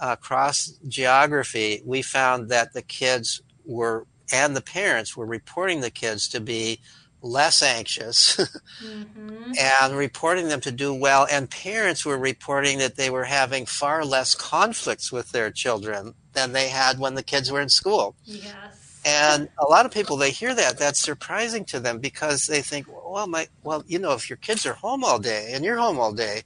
[0.00, 6.28] across geography, we found that the kids were and the parents were reporting the kids
[6.28, 6.80] to be
[7.22, 8.36] less anxious
[8.82, 9.52] mm-hmm.
[9.60, 11.26] and reporting them to do well.
[11.30, 16.52] And parents were reporting that they were having far less conflicts with their children than
[16.52, 18.14] they had when the kids were in school.
[18.24, 19.02] Yes.
[19.04, 22.86] And a lot of people they hear that that's surprising to them because they think,
[22.88, 25.98] well, my well, you know, if your kids are home all day and you're home
[25.98, 26.42] all day,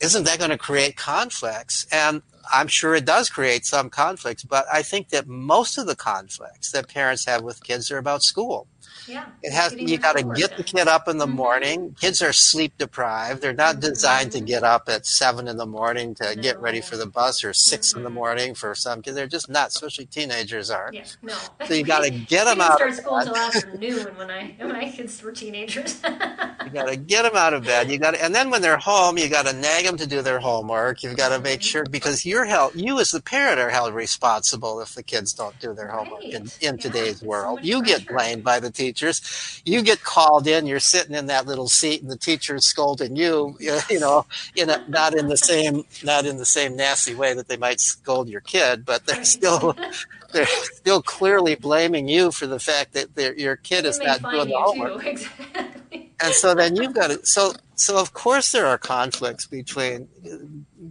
[0.00, 1.86] isn't that going to create conflicts?
[1.92, 5.96] And I'm sure it does create some conflicts, but I think that most of the
[5.96, 8.68] conflicts that parents have with kids are about school.
[9.06, 9.26] Yeah.
[9.42, 11.36] It has you got to get the kid up in the mm-hmm.
[11.36, 11.96] morning.
[12.00, 13.42] Kids are sleep deprived.
[13.42, 13.90] They're not mm-hmm.
[13.92, 16.42] designed to get up at seven in the morning to no.
[16.42, 17.98] get ready for the bus or 6 mm-hmm.
[17.98, 18.14] in the mm-hmm.
[18.14, 19.16] morning for some kids.
[19.16, 20.90] They're just not, especially teenagers are.
[20.92, 21.04] Yeah.
[21.22, 21.36] No.
[21.66, 22.76] So you got to get them out.
[22.76, 26.00] Start school until afternoon when I when my kids were teenagers.
[26.04, 27.90] you got to get them out of bed.
[27.90, 30.38] You got and then when they're home, you got to nag them to do their
[30.40, 31.02] homework.
[31.02, 31.66] You've got to make mm-hmm.
[31.66, 35.56] sure because you're held, you as the parent are held responsible if the kids don't
[35.60, 36.34] do their homework right.
[36.34, 37.60] in, in yeah, today's world.
[37.60, 37.98] So you pressure.
[38.00, 39.62] get blamed by the teachers.
[39.64, 40.66] You get called in.
[40.66, 43.56] You're sitting in that little seat, and the teacher's scolding you.
[43.94, 47.48] You know, in a, not in the same not in the same nasty way that
[47.48, 49.76] they might scold your kid, but they're still
[50.32, 54.56] they're still clearly blaming you for the fact that your kid is not doing the
[54.56, 55.06] homework.
[55.06, 56.12] Exactly.
[56.20, 60.08] And so then you've got to so so of course there are conflicts between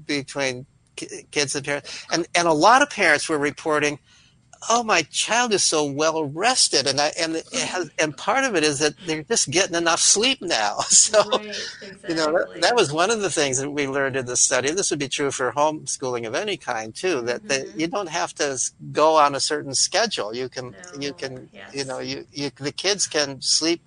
[0.06, 4.00] between kids and parents, and and a lot of parents were reporting
[4.70, 8.56] oh, my child is so well rested, and I and it has, and part of
[8.56, 10.80] it is that they're just getting enough sleep now.
[11.04, 12.10] So, right, exactly.
[12.10, 14.72] you know, that, that, was one of the things that we learned in the study.
[14.72, 17.22] This would be true for homeschooling of any kind too.
[17.22, 17.80] That, mm-hmm.
[17.80, 18.58] you don't have to
[18.92, 20.34] go on a certain schedule.
[20.34, 21.00] You can, no.
[21.00, 21.76] you can, yes.
[21.76, 23.82] you know, you, you the kids can sleep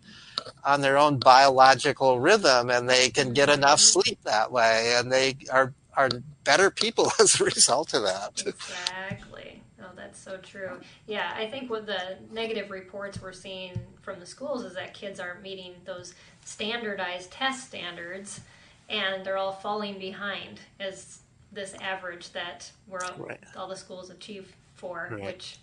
[0.65, 3.63] on their own biological rhythm, and they can get mm-hmm.
[3.63, 6.11] enough sleep that way, and they are are
[6.47, 8.43] better people as a result of that.
[8.47, 10.81] Exactly Oh, that's so true.
[11.07, 15.21] Yeah, I think what the negative reports we're seeing from the schools is that kids
[15.21, 18.41] aren't meeting those standardized test standards
[18.89, 21.21] and they're all falling behind as
[21.53, 23.41] this average that we're all, right.
[23.57, 25.23] all the schools achieve for, right.
[25.23, 25.59] which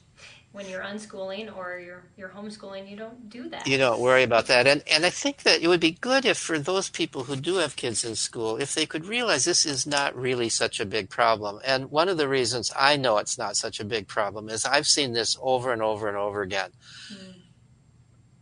[0.54, 3.68] when you're unschooling or you're you're homeschooling, you don't do that.
[3.68, 4.68] You don't worry about that.
[4.68, 7.56] And and I think that it would be good if for those people who do
[7.56, 11.10] have kids in school, if they could realize this is not really such a big
[11.10, 11.60] problem.
[11.66, 14.86] And one of the reasons I know it's not such a big problem is I've
[14.86, 16.70] seen this over and over and over again.
[17.12, 17.34] Mm.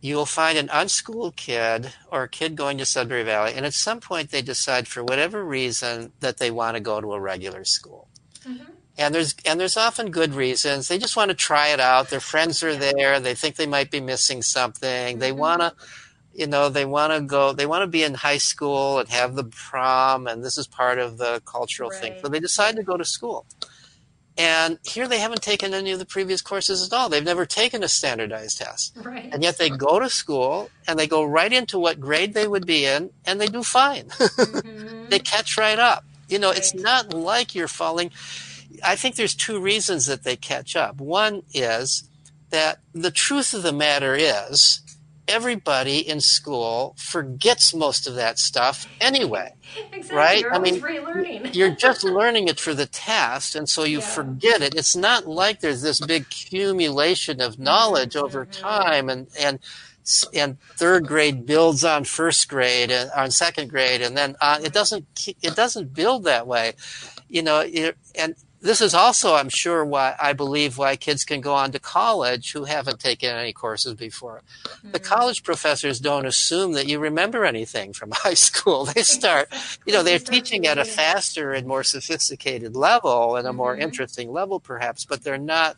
[0.02, 3.72] you will find an unschooled kid or a kid going to Sudbury Valley, and at
[3.72, 7.64] some point they decide, for whatever reason, that they want to go to a regular
[7.64, 8.08] school.
[8.98, 10.88] And there's and there's often good reasons.
[10.88, 12.10] They just want to try it out.
[12.10, 13.20] Their friends are there.
[13.20, 15.18] They think they might be missing something.
[15.18, 15.38] They mm-hmm.
[15.38, 15.74] want to
[16.34, 19.34] you know they want to go they want to be in high school and have
[19.34, 22.00] the prom and this is part of the cultural right.
[22.00, 23.46] thing so they decide to go to school
[24.38, 27.82] and here they haven't taken any of the previous courses at all they've never taken
[27.82, 29.28] a standardized test right.
[29.32, 32.66] and yet they go to school and they go right into what grade they would
[32.66, 35.08] be in and they do fine mm-hmm.
[35.10, 36.58] they catch right up you know right.
[36.58, 38.10] it's not like you're falling
[38.84, 42.08] i think there's two reasons that they catch up one is
[42.50, 44.82] that the truth of the matter is
[45.28, 49.52] everybody in school forgets most of that stuff anyway.
[49.92, 50.16] Exactly.
[50.16, 50.40] Right?
[50.40, 51.54] You're I mean, relearning.
[51.54, 54.04] you're just learning it for the test, and so you yeah.
[54.04, 54.74] forget it.
[54.74, 58.24] It's not like there's this big accumulation of knowledge mm-hmm.
[58.26, 59.60] over time, and and
[60.34, 64.74] and third grade builds on first grade and on second grade, and then uh, it
[64.74, 65.06] doesn't
[65.40, 66.74] it doesn't build that way,
[67.28, 67.60] you know.
[67.60, 71.72] It, and this is also, I'm sure, why I believe why kids can go on
[71.72, 74.42] to college who haven't taken any courses before.
[74.64, 74.92] Mm-hmm.
[74.92, 78.84] The college professors don't assume that you remember anything from high school.
[78.84, 79.48] They start,
[79.84, 83.82] you know, they're teaching at a faster and more sophisticated level and a more mm-hmm.
[83.82, 85.76] interesting level, perhaps, but they're not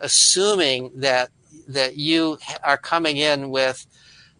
[0.00, 1.30] assuming that
[1.68, 3.86] that you are coming in with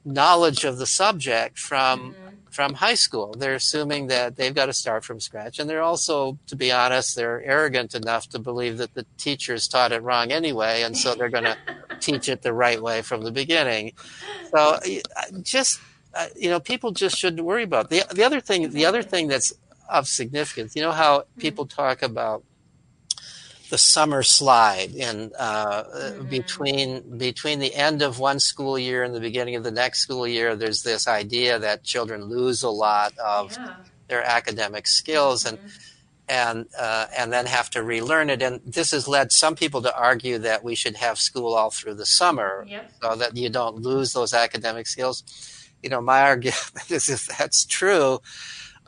[0.04, 2.23] knowledge of the subject from mm-hmm
[2.54, 3.34] from high school.
[3.36, 5.58] They're assuming that they've got to start from scratch.
[5.58, 9.90] And they're also, to be honest, they're arrogant enough to believe that the teachers taught
[9.90, 10.82] it wrong anyway.
[10.82, 11.56] And so they're going to
[11.98, 13.92] teach it the right way from the beginning.
[14.52, 14.78] So
[15.42, 15.80] just,
[16.14, 18.08] uh, you know, people just shouldn't worry about it.
[18.08, 18.70] the, the other thing.
[18.70, 19.52] The other thing that's
[19.90, 22.44] of significance, you know, how people talk about
[23.74, 26.28] the summer slide in uh, mm-hmm.
[26.28, 30.28] between between the end of one school year and the beginning of the next school
[30.28, 30.54] year.
[30.54, 33.74] There's this idea that children lose a lot of yeah.
[34.06, 35.56] their academic skills mm-hmm.
[35.56, 35.72] and
[36.28, 38.42] and uh, and then have to relearn it.
[38.42, 41.94] And this has led some people to argue that we should have school all through
[41.94, 42.92] the summer, yep.
[43.02, 45.24] so that you don't lose those academic skills.
[45.82, 48.20] You know, my argument is if that's true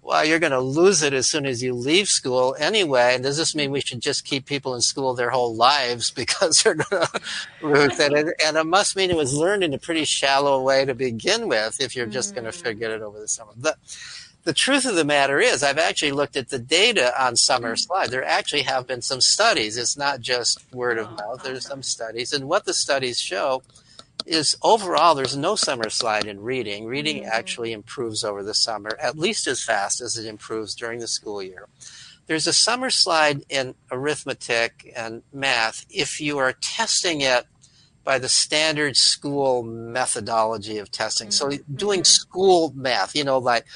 [0.06, 3.14] well, you're going to lose it as soon as you leave school anyway.
[3.14, 6.62] And does this mean we should just keep people in school their whole lives because
[6.62, 7.20] they're going to
[7.60, 8.12] lose it?
[8.44, 11.80] And it must mean it was learned in a pretty shallow way to begin with
[11.80, 12.36] if you're just mm.
[12.36, 13.50] going to forget it over the summer.
[13.56, 13.76] The,
[14.44, 17.78] the truth of the matter is, I've actually looked at the data on summer mm.
[17.78, 18.10] slide.
[18.10, 19.76] There actually have been some studies.
[19.76, 21.42] It's not just word of oh, mouth.
[21.42, 22.32] There's some studies.
[22.32, 23.62] And what the studies show
[24.24, 26.86] is overall there's no summer slide in reading.
[26.86, 27.30] Reading mm-hmm.
[27.32, 31.42] actually improves over the summer, at least as fast as it improves during the school
[31.42, 31.68] year.
[32.26, 37.46] There's a summer slide in arithmetic and math if you are testing it
[38.06, 41.28] by the standard school methodology of testing.
[41.28, 41.52] Mm-hmm.
[41.52, 42.04] So doing mm-hmm.
[42.04, 43.66] school math, you know, like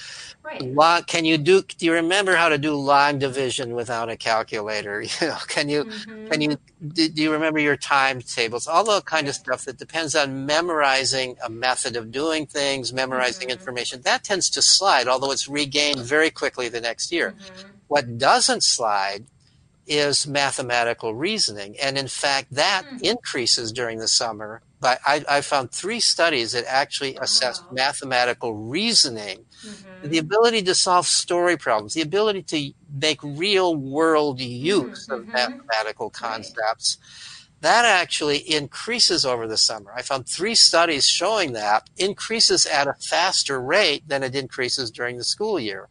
[0.44, 1.06] right.
[1.06, 5.04] can you do do you remember how to do long division without a calculator?
[5.20, 6.28] You know, can you mm-hmm.
[6.28, 8.66] can you do, do, you remember your timetables?
[8.68, 13.48] All that kind of stuff that depends on memorizing a method of doing things, memorizing
[13.48, 13.58] mm-hmm.
[13.58, 14.02] information.
[14.02, 17.32] That tends to slide, although it's regained very quickly the next year.
[17.32, 17.68] Mm-hmm.
[17.88, 19.24] What doesn't slide
[19.90, 21.76] is mathematical reasoning.
[21.82, 23.04] And in fact, that mm-hmm.
[23.04, 24.62] increases during the summer.
[24.80, 27.72] But I, I, found three studies that actually assessed wow.
[27.72, 30.08] mathematical reasoning, mm-hmm.
[30.08, 35.20] the ability to solve story problems, the ability to make real world use mm-hmm.
[35.20, 36.96] of mathematical concepts.
[36.98, 37.06] Right.
[37.62, 39.92] That actually increases over the summer.
[39.94, 45.18] I found three studies showing that increases at a faster rate than it increases during
[45.18, 45.88] the school year.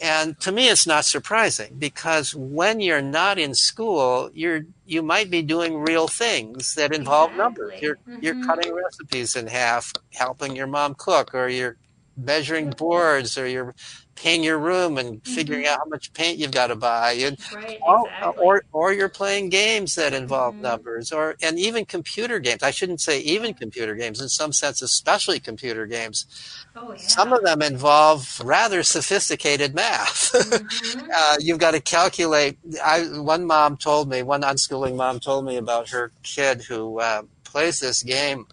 [0.00, 5.30] And to me, it's not surprising because when you're not in school, you're you might
[5.30, 7.44] be doing real things that involve exactly.
[7.44, 7.82] numbers.
[7.82, 8.18] You're mm-hmm.
[8.22, 11.76] you're cutting recipes in half, helping your mom cook, or you're
[12.16, 13.74] measuring boards, or you're
[14.18, 15.72] paying your room and figuring mm-hmm.
[15.72, 18.44] out how much paint you've got to buy and right, exactly.
[18.44, 20.64] or or you're playing games that involve mm-hmm.
[20.64, 24.82] numbers or and even computer games i shouldn't say even computer games in some sense
[24.82, 26.96] especially computer games oh, yeah.
[26.96, 31.08] some of them involve rather sophisticated math mm-hmm.
[31.14, 35.56] uh, you've got to calculate i one mom told me one unschooling mom told me
[35.56, 38.46] about her kid who uh, plays this game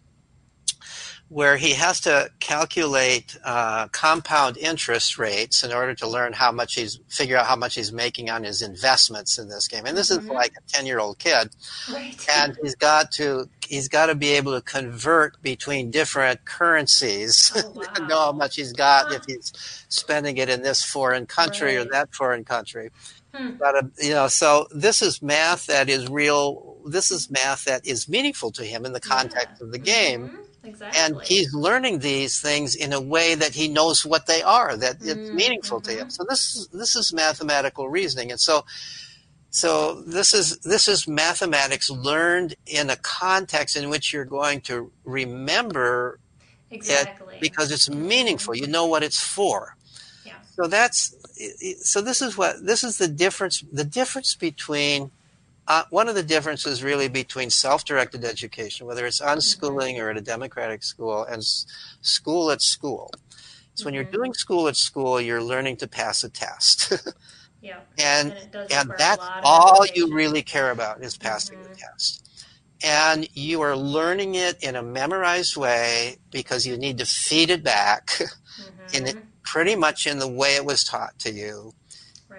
[1.30, 6.76] where he has to calculate uh, compound interest rates in order to learn how much
[6.76, 9.86] he's figure out how much he's making on his investments in this game.
[9.86, 10.26] And this mm-hmm.
[10.26, 11.50] is like a ten year old kid,
[11.92, 12.26] right.
[12.36, 17.72] and he's got to he's got to be able to convert between different currencies, oh,
[17.72, 18.08] wow.
[18.08, 19.52] know how much he's got if he's
[19.90, 21.88] spending it in this foreign country right.
[21.88, 22.92] or that foreign country.
[23.34, 23.52] Hmm.
[23.60, 26.78] But, uh, you know, so this is math that is real.
[26.86, 29.66] This is math that is meaningful to him in the context yeah.
[29.66, 30.30] of the game.
[30.30, 31.02] Mm-hmm exactly.
[31.02, 34.96] And he's learning these things in a way that he knows what they are, that
[34.96, 35.36] it's mm-hmm.
[35.36, 36.00] meaningful to him.
[36.00, 36.10] Mm-hmm.
[36.10, 38.32] So this is this is mathematical reasoning.
[38.32, 38.66] And so
[39.50, 44.92] so this is this is mathematics learned in a context in which you're going to
[45.06, 46.20] remember
[46.72, 48.54] exactly it because it's meaningful.
[48.54, 49.78] You know what it's for.
[50.26, 50.34] Yeah.
[50.56, 51.16] So that's
[51.84, 55.12] so this is what this is the difference the difference between
[55.68, 60.04] uh, one of the differences really between self-directed education, whether it's unschooling mm-hmm.
[60.04, 61.66] or at a democratic school, and s-
[62.02, 63.10] school at school.
[63.14, 63.86] So mm-hmm.
[63.86, 64.14] when you're mm-hmm.
[64.14, 66.94] doing school at school, you're learning to pass a test.
[67.66, 67.80] Yeah.
[67.98, 71.74] And and, and that's all you really care about is passing mm-hmm.
[71.74, 72.30] the test.
[72.84, 77.64] And you are learning it in a memorized way because you need to feed it
[77.64, 78.94] back mm-hmm.
[78.96, 81.74] in it pretty much in the way it was taught to you.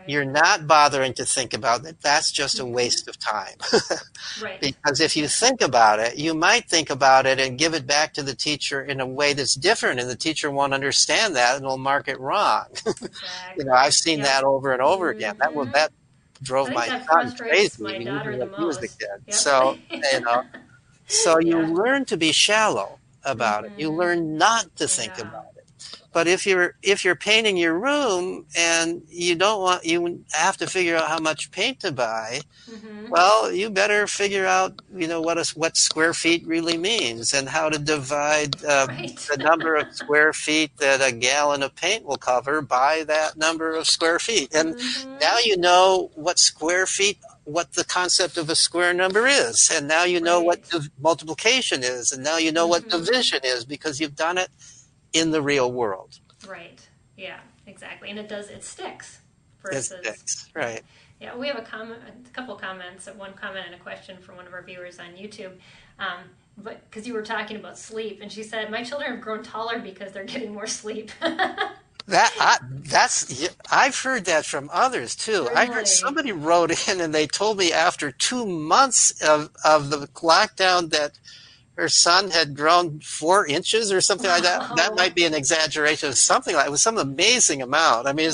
[0.08, 2.00] You're not bothering to think about that.
[2.00, 2.72] That's just a mm-hmm.
[2.72, 3.56] waste of time.
[4.42, 4.60] right.
[4.60, 8.14] Because if you think about it, you might think about it and give it back
[8.14, 11.64] to the teacher in a way that's different, and the teacher won't understand that and
[11.64, 12.66] will mark it wrong.
[12.70, 13.08] Exactly.
[13.58, 14.28] you know, I've seen yep.
[14.28, 15.34] that over and over again.
[15.34, 15.42] Mm-hmm.
[15.42, 15.92] That was that
[16.42, 17.82] drove my son crazy.
[17.82, 18.82] My daughter the most.
[18.82, 19.32] Yep.
[19.32, 20.44] So you know,
[21.06, 21.68] so you yeah.
[21.68, 23.74] learn to be shallow about mm-hmm.
[23.74, 23.80] it.
[23.80, 23.98] You mm-hmm.
[23.98, 25.28] learn not to think yeah.
[25.28, 25.55] about it.
[26.16, 30.66] But if you're if you're painting your room and you don't want you have to
[30.66, 32.40] figure out how much paint to buy,
[32.70, 33.10] mm-hmm.
[33.10, 37.50] well, you better figure out you know what a, what square feet really means and
[37.50, 39.14] how to divide uh, right.
[39.30, 43.74] the number of square feet that a gallon of paint will cover by that number
[43.74, 44.54] of square feet.
[44.54, 45.18] And mm-hmm.
[45.18, 49.86] now you know what square feet what the concept of a square number is and
[49.86, 50.46] now you know right.
[50.46, 52.70] what div- multiplication is and now you know mm-hmm.
[52.70, 54.48] what division is because you've done it
[55.18, 56.18] in the real world.
[56.46, 56.86] Right.
[57.16, 58.10] Yeah, exactly.
[58.10, 59.20] And it does, it sticks.
[59.62, 60.82] Versus, it sticks, right.
[61.20, 64.46] Yeah, we have a, comment, a couple comments, one comment and a question from one
[64.46, 65.52] of our viewers on YouTube.
[65.98, 66.24] Um,
[66.58, 69.78] but because you were talking about sleep, and she said, "My children have grown taller
[69.78, 75.42] because they're getting more sleep." that I, that's I've heard that from others too.
[75.44, 75.54] Really?
[75.54, 80.06] I heard somebody wrote in and they told me after two months of of the
[80.08, 81.18] lockdown that
[81.76, 84.76] her son had grown four inches or something like that.
[84.76, 86.08] That might be an exaggeration.
[86.08, 88.06] Of something like it was some amazing amount.
[88.06, 88.30] I mean,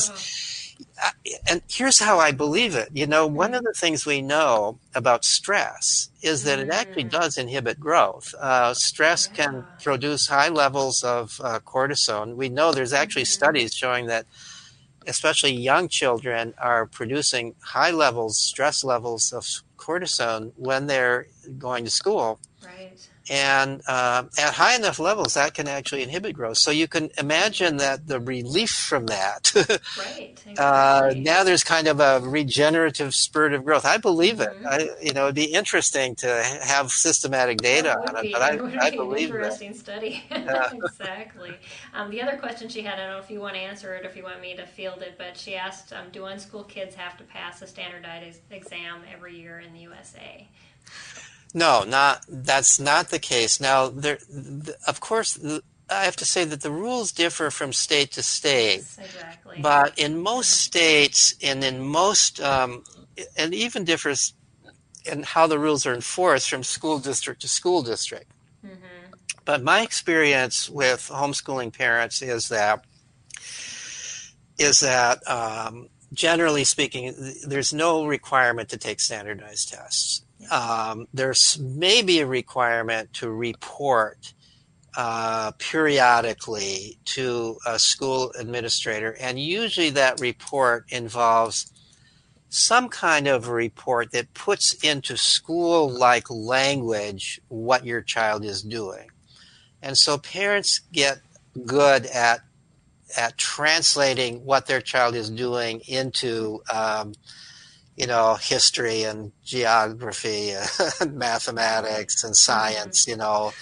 [1.49, 2.91] and here's how I believe it.
[2.93, 7.11] You know, one of the things we know about stress is that it actually mm.
[7.11, 8.35] does inhibit growth.
[8.41, 12.37] Uh, stress can produce high levels of uh, cortisone.
[12.37, 13.43] We know there's actually mm-hmm.
[13.43, 14.27] studies showing that
[15.07, 19.45] especially young children are producing high levels, stress levels of
[19.77, 21.27] cortisone when they're
[21.59, 22.39] going to school.
[23.31, 27.77] And uh, at high enough levels that can actually inhibit growth so you can imagine
[27.79, 29.53] that the relief from that
[29.99, 30.57] right exactly.
[30.59, 34.67] uh, now there's kind of a regenerative spurt of growth i believe mm-hmm.
[34.67, 36.29] it I, you know it'd be interesting to
[36.63, 38.33] have systematic data on it be.
[38.33, 39.77] but i, it I believe an interesting it.
[39.77, 41.55] study exactly
[41.95, 44.05] um, the other question she had i don't know if you want to answer it
[44.05, 46.95] or if you want me to field it but she asked um, do unschool kids
[46.95, 50.49] have to pass a standardized exam every year in the usa
[51.55, 53.61] no, not that's not the case.
[53.61, 54.19] Now, there,
[54.87, 55.39] of course,
[55.91, 58.79] I have to say that the rules differ from state to state.
[58.79, 59.61] Exactly.
[59.61, 62.85] But in most states, and in most, um,
[63.37, 64.33] and even differs
[65.05, 68.31] in how the rules are enforced from school district to school district.
[68.65, 68.77] Mm-hmm.
[69.45, 72.85] But my experience with homeschooling parents is that
[74.59, 77.15] is that um, generally speaking,
[77.47, 84.35] there's no requirement to take standardized tests um, there's maybe a requirement to report
[84.97, 91.73] uh, periodically to a school administrator, and usually that report involves
[92.51, 98.63] some kind of a report that puts into school like language what your child is
[98.63, 99.09] doing.
[99.81, 101.19] And so parents get
[101.67, 102.41] good at
[103.17, 107.15] at translating what their child is doing into um,
[107.97, 110.51] you know, history and geography
[111.01, 113.53] and mathematics and science, you know.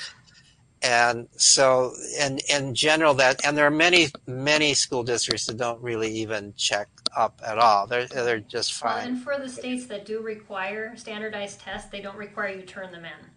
[0.83, 5.83] And so, and in general, that, and there are many, many school districts that don't
[5.83, 7.87] really even check up at all.
[7.87, 8.97] They're, they're just fine.
[8.97, 12.93] Well, and for the states that do require standardized tests, they don't require you turn
[12.93, 13.31] them in.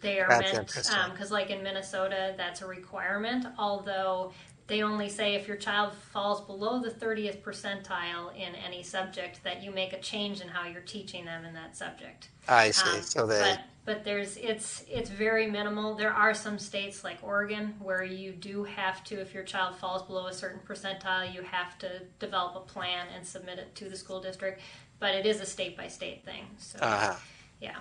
[0.00, 4.32] They are that's meant, because um, like in Minnesota, that's a requirement, although
[4.68, 9.62] they only say if your child falls below the 30th percentile in any subject that
[9.62, 12.28] you make a change in how you're teaching them in that subject.
[12.46, 12.98] I see.
[12.98, 13.40] Um, so they.
[13.40, 15.94] But, but there's it's it's very minimal.
[15.94, 20.02] There are some states like Oregon where you do have to, if your child falls
[20.02, 23.96] below a certain percentile, you have to develop a plan and submit it to the
[23.96, 24.60] school district.
[25.00, 26.44] But it is a state by state thing.
[26.58, 27.16] So uh-huh.
[27.62, 27.78] yeah.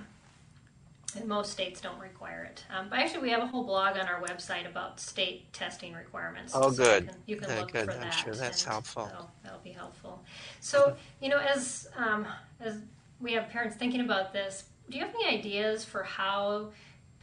[1.25, 2.63] Most states don't require it.
[2.75, 6.53] Um, but actually, we have a whole blog on our website about state testing requirements.
[6.55, 7.03] Oh, so good.
[7.03, 7.85] You can, you can good, look good.
[7.85, 8.09] for I'm that.
[8.11, 9.05] sure that's helpful.
[9.05, 10.21] That'll, that'll, be helpful.
[10.59, 12.27] So, you know, as um,
[12.59, 12.79] as
[13.19, 16.69] we have parents thinking about this, do you have any ideas for how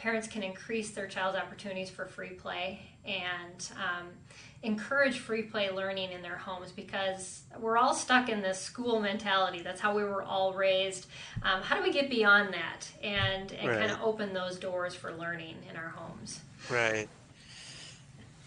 [0.04, 4.08] parents can increase their child's opportunities for free play and um,
[4.62, 9.62] encourage free play learning in their homes because we're all stuck in this school mentality.
[9.62, 11.06] That's how we were all raised.
[11.42, 13.78] Um, how do we get beyond that and, and right.
[13.78, 16.40] kind of open those doors for learning in our homes?
[16.70, 17.08] Right.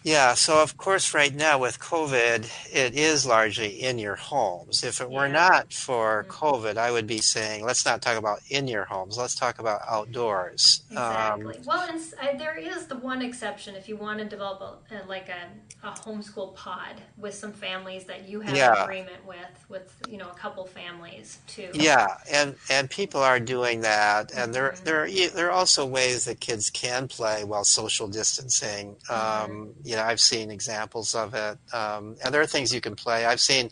[0.08, 4.86] Yeah, so of course, right now with COVID, it is largely in your homes.
[4.86, 5.34] If it were yeah.
[5.34, 6.32] not for mm-hmm.
[6.32, 9.18] COVID, I would be saying, let's not talk about in your homes.
[9.18, 10.84] Let's talk about outdoors.
[10.90, 11.58] Exactly.
[11.58, 14.98] Um, well, and there is the one exception if you want to develop a, a
[15.08, 18.86] like a, a homeschool pod with some families that you have yeah.
[18.86, 21.70] agreement with, with you know a couple families too.
[21.74, 26.24] Yeah, and and people are doing that, and there there are, there are also ways
[26.26, 28.96] that kids can play while social distancing.
[29.10, 29.52] Mm-hmm.
[29.52, 32.96] Um, you know, I've seen examples of it, um, and there are things you can
[32.96, 33.26] play.
[33.26, 33.70] I've seen,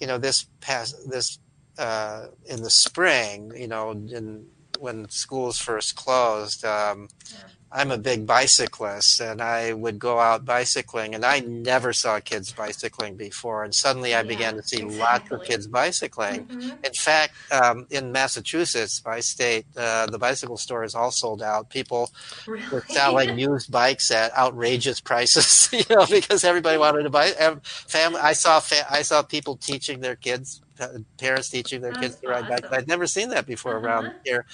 [0.00, 1.38] you know, this past this
[1.78, 4.46] uh, in the spring, you know, in,
[4.78, 6.64] when schools first closed.
[6.64, 11.92] Um, yeah I'm a big bicyclist and I would go out bicycling and I never
[11.92, 13.64] saw kids bicycling before.
[13.64, 14.98] And suddenly I yeah, began to see exactly.
[14.98, 16.46] lots of kids bicycling.
[16.46, 16.84] Mm-hmm.
[16.84, 21.68] In fact, um, in Massachusetts, my state, uh, the bicycle store is all sold out.
[21.68, 22.10] People
[22.46, 22.64] really?
[22.72, 27.32] were selling used bikes at outrageous prices, you know, because everybody wanted to buy.
[27.62, 30.62] Family, I saw, fa- I saw people teaching their kids,
[31.18, 32.70] parents teaching their That's kids to ride awesome.
[32.70, 32.72] bikes.
[32.72, 33.86] I'd never seen that before uh-huh.
[33.86, 34.46] around here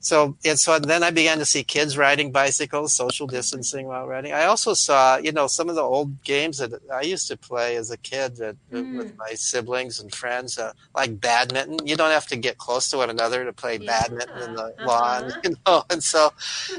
[0.00, 4.32] so and so then I began to see kids riding bicycles, social distancing while riding.
[4.32, 7.76] I also saw, you know, some of the old games that I used to play
[7.76, 8.98] as a kid that, mm.
[8.98, 11.86] with my siblings and friends, uh, like badminton.
[11.86, 14.00] You don't have to get close to one another to play yeah.
[14.00, 14.86] badminton in the uh-huh.
[14.86, 15.84] lawn, you know.
[15.90, 16.32] And so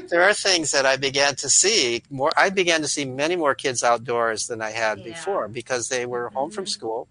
[0.08, 2.32] there are things that I began to see more.
[2.36, 5.04] I began to see many more kids outdoors than I had yeah.
[5.04, 6.36] before because they were mm-hmm.
[6.36, 6.70] home from mm-hmm.
[6.70, 7.08] school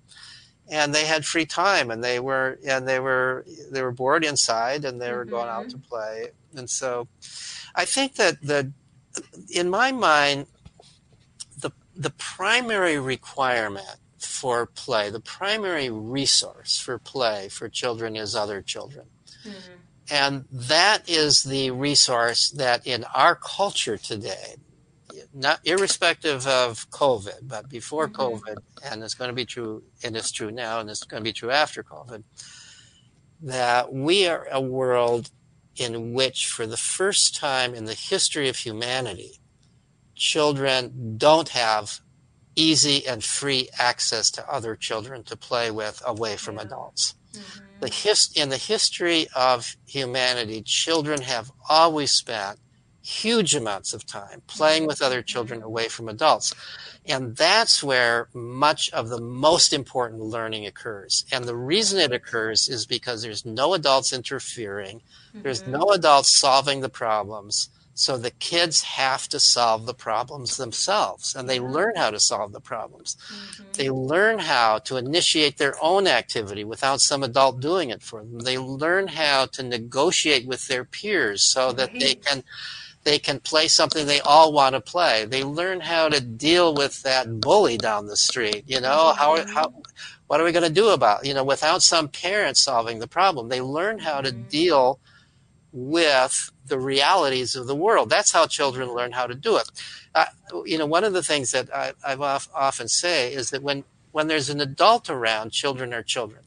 [0.70, 4.86] and they had free time and they were and they were they were bored inside
[4.86, 5.32] and they were mm-hmm.
[5.36, 5.80] going out mm-hmm.
[5.80, 7.08] to play and so
[7.76, 8.72] i think that the
[9.50, 10.46] in my mind
[11.60, 18.62] the the primary requirement for play the primary resource for play for children is other
[18.62, 19.06] children
[19.46, 19.74] mm-hmm.
[20.12, 24.56] and that is the resource that in our culture today
[25.38, 28.22] not irrespective of COVID, but before mm-hmm.
[28.22, 31.28] COVID, and it's going to be true, and it's true now, and it's going to
[31.28, 32.24] be true after COVID,
[33.42, 35.30] that we are a world
[35.76, 39.40] in which, for the first time in the history of humanity,
[40.16, 42.00] children don't have
[42.56, 46.64] easy and free access to other children to play with away from yeah.
[46.64, 47.14] adults.
[47.34, 47.64] Mm-hmm.
[47.82, 52.58] The his, in the history of humanity, children have always spent
[53.08, 56.54] huge amounts of time playing with other children away from adults.
[57.06, 61.24] And that's where much of the most important learning occurs.
[61.32, 64.98] And the reason it occurs is because there's no adults interfering,
[65.30, 65.42] mm-hmm.
[65.42, 67.70] there's no adults solving the problems.
[67.94, 72.52] So the kids have to solve the problems themselves and they learn how to solve
[72.52, 73.16] the problems.
[73.16, 73.64] Mm-hmm.
[73.74, 78.40] They learn how to initiate their own activity without some adult doing it for them.
[78.40, 82.44] They learn how to negotiate with their peers so that they can
[83.08, 85.24] they can play something they all want to play.
[85.24, 88.66] They learn how to deal with that bully down the street.
[88.68, 89.74] You know, how, how,
[90.28, 93.48] what are we going to do about, you know, without some parent solving the problem?
[93.48, 95.00] They learn how to deal
[95.72, 98.10] with the realities of the world.
[98.10, 99.72] That's how children learn how to do it.
[100.14, 100.26] Uh,
[100.66, 102.16] you know, one of the things that I, I
[102.54, 106.44] often say is that when, when there's an adult around, children are children.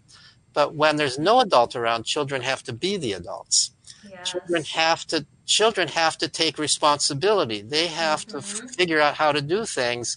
[0.53, 3.71] But when there's no adult around, children have to be the adults.
[4.07, 4.31] Yes.
[4.31, 7.61] Children have to children have to take responsibility.
[7.61, 8.39] They have mm-hmm.
[8.39, 10.17] to f- figure out how to do things,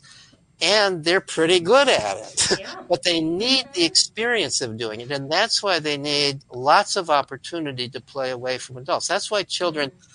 [0.62, 2.40] and they're pretty good at it.
[2.60, 2.76] Yeah.
[2.88, 7.10] but they need the experience of doing it, and that's why they need lots of
[7.10, 9.08] opportunity to play away from adults.
[9.08, 9.90] That's why children.
[9.90, 10.10] Mm-hmm.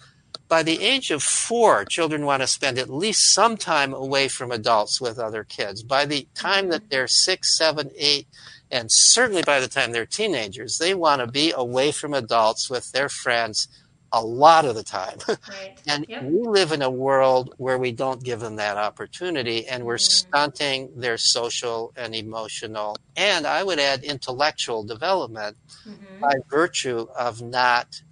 [0.47, 4.51] By the age of four, children want to spend at least some time away from
[4.51, 5.83] adults with other kids.
[5.83, 6.89] By the time that mm-hmm.
[6.91, 8.27] they're six, seven, eight,
[8.71, 12.93] and certainly by the time they're teenagers, they want to be away from adults with
[12.93, 13.69] their friends
[14.13, 15.19] a lot of the time.
[15.49, 15.79] Right.
[15.87, 16.25] and yep.
[16.25, 20.01] we live in a world where we don't give them that opportunity and we're mm.
[20.01, 25.57] stunting their social and emotional and I would add intellectual development
[25.87, 26.21] mm-hmm.
[26.21, 28.03] by virtue of not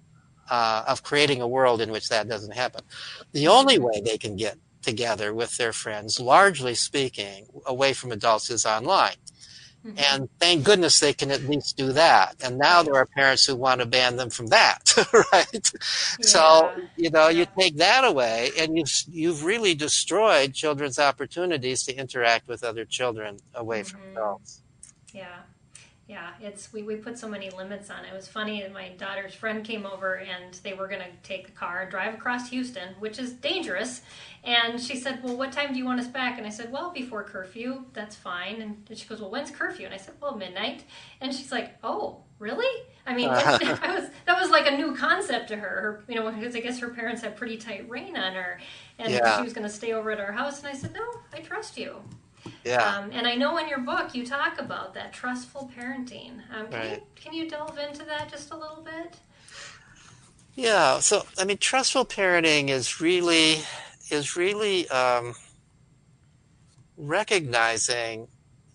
[0.49, 2.81] uh, of creating a world in which that doesn't happen.
[3.33, 3.85] The only mm-hmm.
[3.85, 9.15] way they can get together with their friends, largely speaking, away from adults is online.
[9.87, 9.99] Mm-hmm.
[10.13, 12.35] And thank goodness they can at least do that.
[12.43, 14.93] And now there are parents who want to ban them from that,
[15.31, 15.47] right?
[15.53, 16.25] Yeah.
[16.25, 21.95] So, you know, you take that away and you've, you've really destroyed children's opportunities to
[21.95, 23.97] interact with other children away mm-hmm.
[23.97, 24.61] from adults.
[25.13, 25.43] Yeah.
[26.07, 28.13] Yeah, it's we, we put so many limits on it.
[28.13, 31.47] It was funny that my daughter's friend came over and they were going to take
[31.47, 34.03] the car and drive across Houston, which is dangerous.
[34.45, 36.37] And she said, Well, what time do you want us back?
[36.37, 38.61] And I said, Well, before curfew, that's fine.
[38.61, 39.85] And she goes, Well, when's curfew?
[39.85, 40.85] And I said, Well, midnight.
[41.19, 42.83] And she's like, Oh, really?
[43.05, 43.93] I mean, I uh-huh.
[43.93, 45.67] was that was like a new concept to her.
[45.67, 46.03] her.
[46.07, 48.61] You know, because I guess her parents had pretty tight rein on her,
[48.97, 49.37] and yeah.
[49.37, 50.59] she was going to stay over at our house.
[50.59, 52.01] And I said, No, I trust you.
[52.63, 52.83] Yeah.
[52.83, 56.39] Um, and I know in your book you talk about that trustful parenting.
[56.53, 56.91] Um, can, right.
[56.91, 59.17] you, can you delve into that just a little bit?
[60.55, 60.99] Yeah.
[60.99, 63.59] So I mean, trustful parenting is really
[64.09, 65.35] is really um,
[66.97, 68.27] recognizing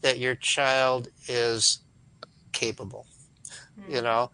[0.03, 1.81] that your child is
[2.53, 3.07] capable.
[3.81, 3.95] Mm-hmm.
[3.95, 4.31] You know,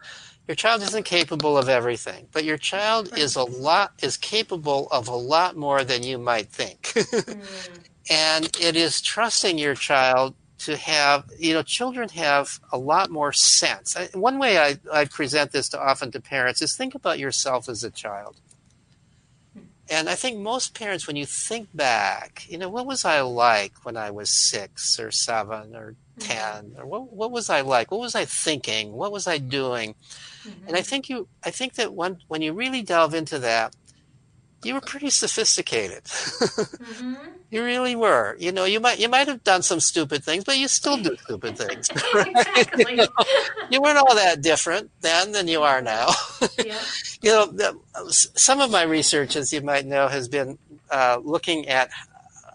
[0.49, 3.20] your child isn't capable of everything, but your child right.
[3.20, 6.82] is a lot is capable of a lot more than you might think.
[6.94, 7.46] mm.
[8.11, 13.32] And it is trusting your child to have, you know, children have a lot more
[13.32, 13.94] sense.
[13.96, 17.68] I, one way I, I present this to often to parents is think about yourself
[17.68, 18.40] as a child.
[19.90, 23.72] And I think most parents, when you think back, you know, what was I like
[23.84, 26.72] when I was six or seven or mm-hmm.
[26.72, 27.90] 10 or what, what was I like?
[27.90, 28.92] What was I thinking?
[28.92, 29.94] What was I doing?
[30.49, 30.68] Mm-hmm.
[30.68, 33.74] And I think you, I think that when, when you really delve into that,
[34.64, 36.05] you were pretty sophisticated.
[36.05, 37.14] Mm-hmm.
[37.51, 38.36] you really were.
[38.38, 41.16] You know, you might you might have done some stupid things, but you still do
[41.16, 41.88] stupid things.
[42.14, 42.84] exactly.
[42.90, 43.07] you, know,
[43.70, 46.09] you, weren't all that different then than you are now.
[46.64, 46.80] yeah.
[47.22, 47.78] You know, the,
[48.12, 50.59] some of my research, as you might know, has been
[50.90, 51.90] uh, looking at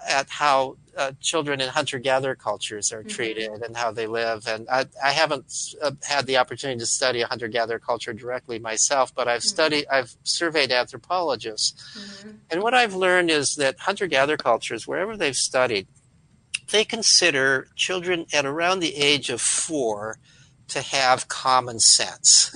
[0.08, 3.10] at how uh, children in hunter-gatherer cultures are mm-hmm.
[3.10, 3.64] treated mm-hmm.
[3.64, 4.48] and how they live.
[4.48, 5.46] And I, I haven't
[5.82, 9.48] uh, had the opportunity to study a hunter-gatherer culture directly myself, but I've mm-hmm.
[9.48, 12.32] studied, I've surveyed anthropologists, mm-hmm.
[12.50, 15.88] and what I've learned is that hunter-gatherer cultures, wherever they've studied,
[16.72, 20.18] they consider children at around the age of four
[20.70, 22.52] to have common sense.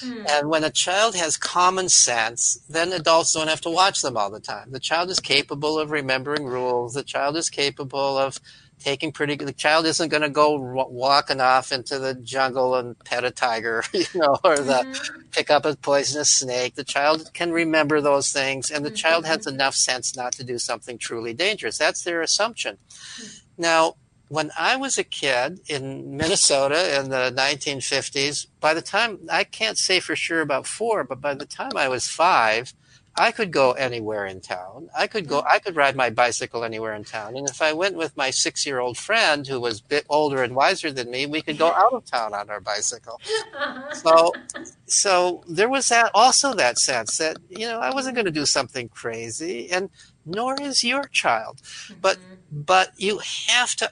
[0.00, 0.30] Mm.
[0.30, 4.30] And when a child has common sense, then adults don't have to watch them all
[4.30, 4.70] the time.
[4.70, 6.94] The child is capable of remembering rules.
[6.94, 8.40] The child is capable of
[8.80, 9.46] taking pretty good.
[9.46, 13.84] The child isn't going to go walking off into the jungle and pet a tiger,
[13.92, 15.20] you know, or the mm-hmm.
[15.30, 16.74] pick up a poisonous snake.
[16.74, 18.96] The child can remember those things, and the mm-hmm.
[18.96, 21.78] child has enough sense not to do something truly dangerous.
[21.78, 22.78] That's their assumption.
[22.88, 23.62] Mm-hmm.
[23.62, 23.94] Now,
[24.30, 29.76] when I was a kid in Minnesota in the 1950s, by the time I can't
[29.76, 32.72] say for sure about four, but by the time I was five,
[33.16, 34.88] I could go anywhere in town.
[34.96, 37.36] I could go, I could ride my bicycle anywhere in town.
[37.36, 40.44] And if I went with my six year old friend who was a bit older
[40.44, 43.20] and wiser than me, we could go out of town on our bicycle.
[43.92, 44.32] So,
[44.86, 48.46] so there was that also that sense that, you know, I wasn't going to do
[48.46, 49.90] something crazy and
[50.24, 51.60] nor is your child.
[52.00, 52.62] But, mm-hmm.
[52.62, 53.90] but you have to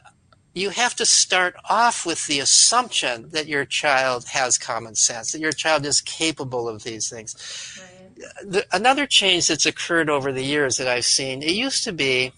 [0.59, 5.41] you have to start off with the assumption that your child has common sense, that
[5.41, 7.81] your child is capable of these things.
[7.81, 8.53] Right.
[8.53, 12.33] The, another change that's occurred over the years that I've seen, it used to be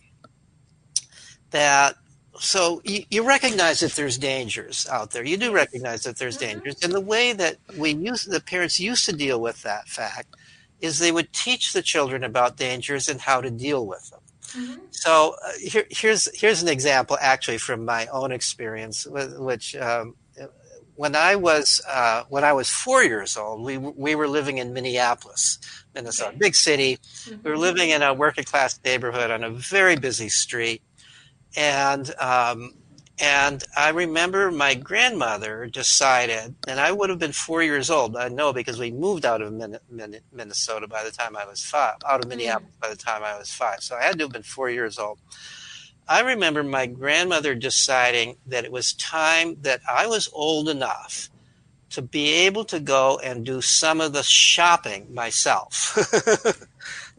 [1.50, 1.96] that
[2.38, 5.24] so you, you, recognize that there's dangers out there.
[5.24, 6.60] You do recognize that there's mm-hmm.
[6.60, 10.36] dangers, and the way that we use the parents used to deal with that fact
[10.80, 14.19] is they would teach the children about dangers and how to deal with them.
[14.52, 14.86] Mm-hmm.
[14.90, 20.14] So uh, here, here's here's an example actually from my own experience, which um,
[21.00, 24.74] when I was uh, when I was four years old, we we were living in
[24.74, 25.58] Minneapolis,
[25.94, 26.38] Minnesota, okay.
[26.38, 26.98] big city.
[26.98, 27.42] Mm-hmm.
[27.42, 30.82] We were living in a working class neighborhood on a very busy street,
[31.56, 32.74] and um,
[33.20, 38.16] and I remember my grandmother decided, and I would have been four years old.
[38.16, 39.52] I know because we moved out of
[40.32, 42.28] Minnesota by the time I was five, out of.
[42.28, 43.82] Minneapolis by the time I was five.
[43.82, 45.18] So I had to have been four years old.
[46.08, 51.28] I remember my grandmother deciding that it was time that I was old enough
[51.90, 55.96] to be able to go and do some of the shopping myself.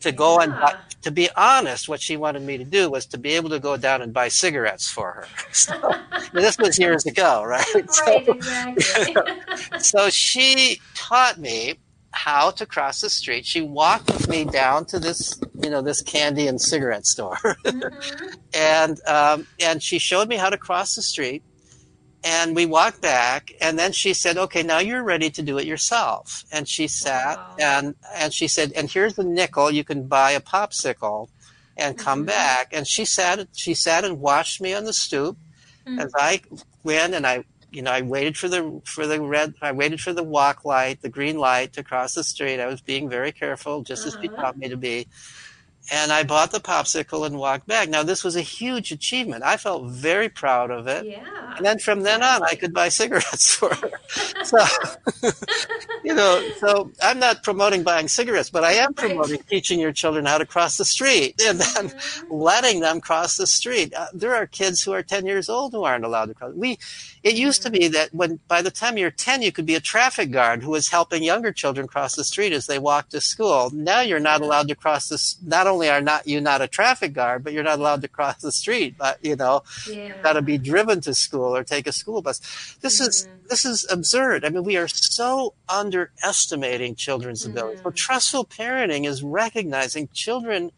[0.02, 0.44] to go yeah.
[0.44, 3.50] and buy, to be honest, what she wanted me to do was to be able
[3.50, 5.28] to go down and buy cigarettes for her.
[5.54, 5.94] So,
[6.34, 7.66] this was years ago, right?
[7.76, 9.16] Right, so, exactly.
[9.80, 11.76] so she taught me
[12.12, 13.46] how to cross the street.
[13.46, 18.28] She walked with me down to this, you know, this candy and cigarette store, mm-hmm.
[18.54, 21.44] and um, and she showed me how to cross the street
[22.24, 25.66] and we walked back and then she said okay now you're ready to do it
[25.66, 27.56] yourself and she sat wow.
[27.60, 31.30] and and she said and here's the nickel you can buy a popsicle
[31.78, 32.28] and come mm-hmm.
[32.28, 35.38] back and she sat she sat and watched me on the stoop
[35.86, 36.00] mm-hmm.
[36.00, 36.42] as i
[36.84, 39.54] went and I you know, I waited for the for the red.
[39.62, 42.60] I waited for the walk light, the green light to cross the street.
[42.60, 44.18] I was being very careful, just uh-huh.
[44.18, 44.42] as he uh-huh.
[44.42, 45.08] taught me to be
[45.90, 47.90] and I bought the popsicle and walked back.
[47.90, 49.44] Now this was a huge achievement.
[49.44, 51.06] I felt very proud of it.
[51.06, 51.56] Yeah.
[51.58, 53.92] And then from then on, I could buy cigarettes for her.
[54.44, 54.60] so,
[56.04, 59.48] you know, so I'm not promoting buying cigarettes, but I am promoting right.
[59.48, 62.34] teaching your children how to cross the street and then mm-hmm.
[62.34, 63.94] letting them cross the street.
[63.94, 66.54] Uh, there are kids who are 10 years old who aren't allowed to cross.
[66.54, 66.78] We,
[67.24, 67.74] it used mm-hmm.
[67.74, 70.64] to be that when by the time you're 10, you could be a traffic guard
[70.64, 73.70] who was helping younger children cross the street as they walked to school.
[73.72, 75.38] Now you're not allowed to cross this.
[75.44, 78.42] Not only are not you not a traffic guard, but you're not allowed to cross
[78.42, 78.96] the street.
[78.98, 80.08] But you know, yeah.
[80.08, 82.40] you've got to be driven to school or take a school bus.
[82.82, 83.10] This mm-hmm.
[83.10, 84.46] is this is absurd.
[84.46, 87.58] I mean, we are so underestimating children's mm-hmm.
[87.58, 87.82] ability.
[87.84, 90.72] So trustful parenting is recognizing children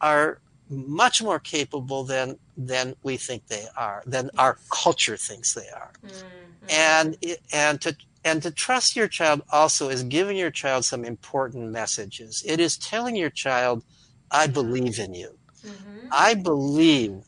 [0.00, 0.40] are
[0.70, 4.34] much more capable than than we think they are, than yes.
[4.38, 5.92] our culture thinks they are.
[6.04, 6.26] Mm-hmm.
[6.70, 7.16] And
[7.52, 12.42] and to and to trust your child also is giving your child some important messages.
[12.46, 13.84] It is telling your child
[14.30, 15.38] I believe in you.
[15.64, 16.08] Mm-hmm.
[16.12, 17.24] I believe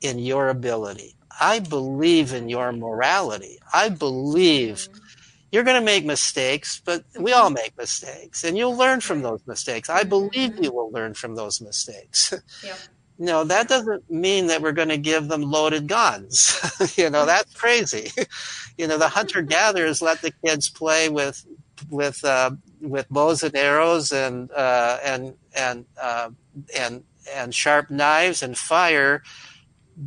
[0.00, 1.16] in your ability.
[1.40, 3.58] I believe in your morality.
[3.72, 5.05] I believe mm-hmm.
[5.52, 9.40] You're going to make mistakes, but we all make mistakes and you'll learn from those
[9.46, 9.88] mistakes.
[9.88, 10.64] I believe mm-hmm.
[10.64, 12.32] you will learn from those mistakes.
[12.64, 12.78] Yep.
[13.18, 16.60] No, that doesn't mean that we're going to give them loaded guns.
[16.96, 18.10] you know, that's crazy.
[18.78, 21.46] you know, the hunter gatherers let the kids play with
[21.88, 26.30] with uh, with bows and arrows and uh, and and uh,
[26.76, 29.22] and and sharp knives and fire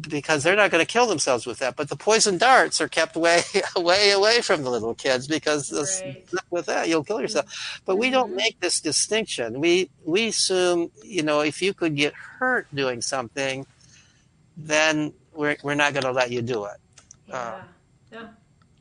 [0.02, 1.76] because they're not going to kill themselves with that.
[1.76, 3.42] But the poison darts are kept way
[3.76, 5.72] way away from the little kids because
[6.02, 6.24] right.
[6.50, 7.82] with that you'll kill yourself.
[7.86, 8.38] But we don't mm-hmm.
[8.38, 9.60] make this distinction.
[9.60, 13.66] We we assume you know if you could get hurt doing something,
[14.56, 16.78] then we're we're not going to let you do it.
[17.28, 17.36] Yeah.
[17.36, 17.64] Uh, yeah.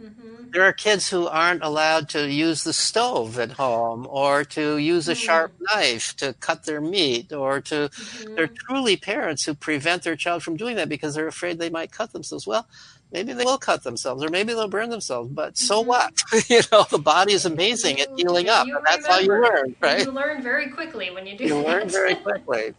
[0.02, 0.50] Mm-hmm.
[0.52, 5.08] There are kids who aren't allowed to use the stove at home or to use
[5.08, 5.20] a mm-hmm.
[5.20, 8.34] sharp knife to cut their meat or to, mm-hmm.
[8.36, 11.90] they're truly parents who prevent their child from doing that because they're afraid they might
[11.90, 12.46] cut themselves.
[12.46, 12.68] Well,
[13.12, 15.88] maybe they will cut themselves or maybe they'll burn themselves, but so mm-hmm.
[15.88, 16.22] what?
[16.48, 18.68] you know, the body is amazing at healing up.
[18.68, 20.04] And that's how you learn, right?
[20.04, 21.66] You learn very quickly when you do You that.
[21.66, 22.74] learn very quickly.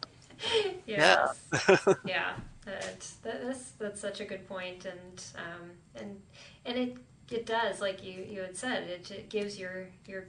[0.88, 1.38] yes.
[1.68, 1.78] Yeah.
[2.06, 2.34] yeah.
[2.66, 4.86] That, that's, that's such a good point.
[4.86, 6.22] And, um, and,
[6.66, 6.98] and it
[7.32, 10.26] it does, like you, you had said, it, it gives your your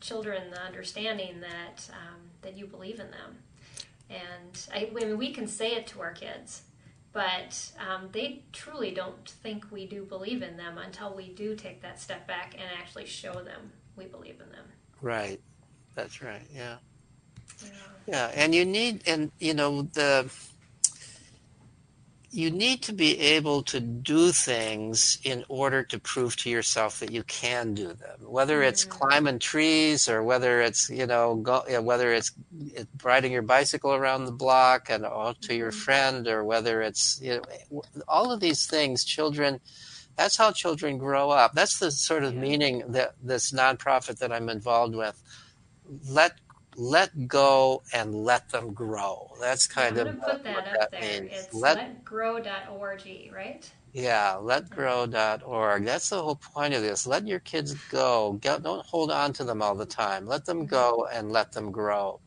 [0.00, 3.38] children the understanding that um, that you believe in them,
[4.08, 6.62] and I, I mean, we can say it to our kids,
[7.12, 11.82] but um, they truly don't think we do believe in them until we do take
[11.82, 14.64] that step back and actually show them we believe in them.
[15.00, 15.40] Right,
[15.94, 16.46] that's right.
[16.54, 16.76] Yeah,
[17.62, 17.70] yeah,
[18.06, 18.30] yeah.
[18.34, 20.30] and you need, and you know the
[22.32, 27.10] you need to be able to do things in order to prove to yourself that
[27.10, 28.90] you can do them whether it's mm.
[28.90, 32.32] climbing trees or whether it's you know go, whether it's
[33.02, 35.80] riding your bicycle around the block and oh, to your mm-hmm.
[35.80, 39.60] friend or whether it's you know all of these things children
[40.16, 42.40] that's how children grow up that's the sort of yeah.
[42.40, 45.20] meaning that this nonprofit that i'm involved with
[46.08, 46.34] let
[46.80, 49.30] let go and let them grow.
[49.40, 51.22] That's kind I'm of put that up that there.
[51.22, 51.32] Means.
[51.32, 53.70] It's let, letgrow.org, right?
[53.92, 55.84] Yeah, letgrow.org.
[55.84, 57.06] That's the whole point of this.
[57.06, 58.38] Let your kids go.
[58.40, 60.26] Don't hold on to them all the time.
[60.26, 61.18] Let them go mm-hmm.
[61.18, 62.20] and let them grow.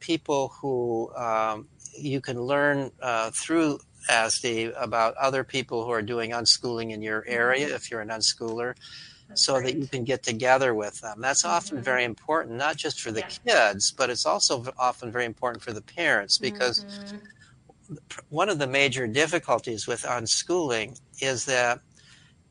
[0.00, 6.30] people who um, you can learn uh, through ASDE about other people who are doing
[6.30, 7.74] unschooling in your area mm-hmm.
[7.74, 8.74] if you're an unschooler.
[9.28, 9.74] That's so great.
[9.74, 11.20] that you can get together with them.
[11.20, 11.54] That's mm-hmm.
[11.54, 13.72] often very important, not just for the yeah.
[13.72, 17.96] kids, but it's also often very important for the parents because mm-hmm.
[18.28, 21.80] one of the major difficulties with unschooling is that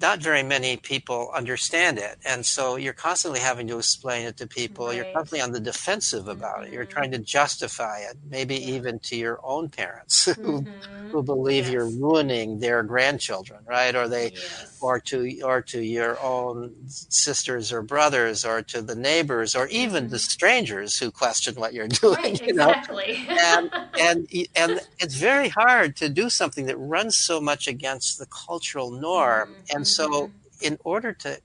[0.02, 2.18] not very many people understand it.
[2.26, 4.88] And so you're constantly having to explain it to people.
[4.88, 4.98] Right.
[4.98, 6.68] You're constantly on the defensive about mm-hmm.
[6.68, 6.74] it.
[6.74, 6.94] You're mm-hmm.
[6.94, 8.76] trying to justify it, maybe yeah.
[8.76, 11.10] even to your own parents who, mm-hmm.
[11.10, 11.74] who believe yes.
[11.74, 13.96] you're ruining their grandchildren, right?
[13.96, 14.78] Or they, yes.
[14.82, 20.04] or to, or to your own sisters or brothers or to the neighbors or even
[20.04, 20.12] mm-hmm.
[20.12, 22.16] the strangers who question what you're doing.
[22.16, 22.70] Right, you know?
[22.70, 23.26] exactly.
[23.28, 28.26] and, and, and it's very hard to do something that runs so much against the
[28.28, 29.56] cultural norm.
[29.74, 30.34] And so mm-hmm.
[30.62, 31.40] in order to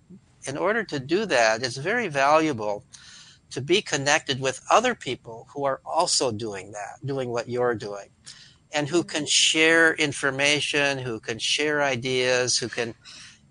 [0.46, 2.84] in order to do that, it's very valuable
[3.50, 8.08] to be connected with other people who are also doing that, doing what you're doing,
[8.72, 9.26] and who can mm-hmm.
[9.26, 12.94] share information, who can share ideas, who can.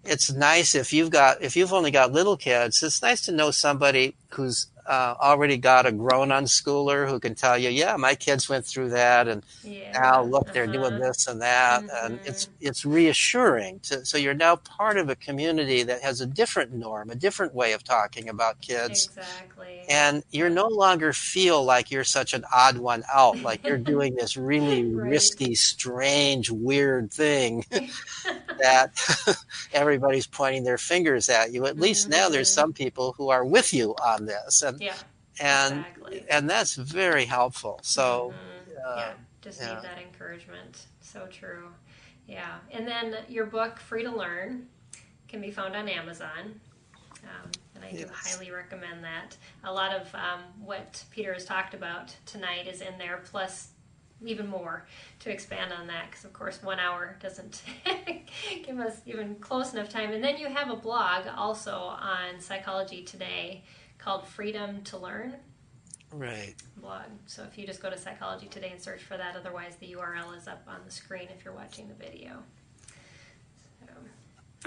[0.04, 2.84] It's nice if you've got if you've only got little kids.
[2.84, 7.58] It's nice to know somebody who's uh, already got a grown unschooler who can tell
[7.58, 9.92] you, yeah, my kids went through that, and yeah.
[9.94, 10.74] now look, they're uh-huh.
[10.74, 12.06] doing this and that, mm-hmm.
[12.06, 13.80] and it's it's reassuring.
[13.82, 17.54] To, so you're now part of a community that has a different norm, a different
[17.54, 19.84] way of talking about kids, exactly.
[19.90, 24.16] and you're no longer feel like you're such an odd one out, like you're doing
[24.20, 25.12] this really right.
[25.12, 27.66] risky, strange, weird thing
[28.60, 28.92] that
[29.74, 31.66] everybody's pointing their fingers at you.
[31.66, 32.20] At least mm-hmm.
[32.20, 32.62] now there's mm-hmm.
[32.62, 34.96] some people who are with you on this, and yeah,
[35.40, 36.26] and exactly.
[36.30, 37.80] and that's very helpful.
[37.84, 38.78] So mm-hmm.
[38.86, 39.76] uh, yeah, just yeah.
[39.76, 40.86] need that encouragement.
[41.02, 41.70] So true.
[42.28, 44.68] Yeah, and then your book Free to Learn
[45.28, 46.60] can be found on Amazon.
[47.24, 49.36] Um, and I do highly recommend that.
[49.64, 53.70] A lot of um, what Peter has talked about tonight is in there, plus
[54.26, 54.86] even more
[55.20, 57.64] to expand on that because of course one hour doesn't
[58.66, 63.04] give us even close enough time and then you have a blog also on psychology
[63.04, 63.64] today
[64.04, 65.36] called Freedom to Learn.
[66.12, 66.56] Right.
[66.78, 67.04] Blog.
[67.26, 70.38] So if you just go to Psychology Today and search for that, otherwise the URL
[70.38, 72.44] is up on the screen if you're watching the video.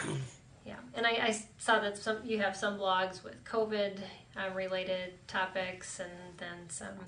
[0.01, 0.09] So,
[0.66, 4.01] yeah, and I, I, saw that some you have some blogs with COVID
[4.37, 6.89] uh, related topics, and then some.
[6.89, 7.05] Um,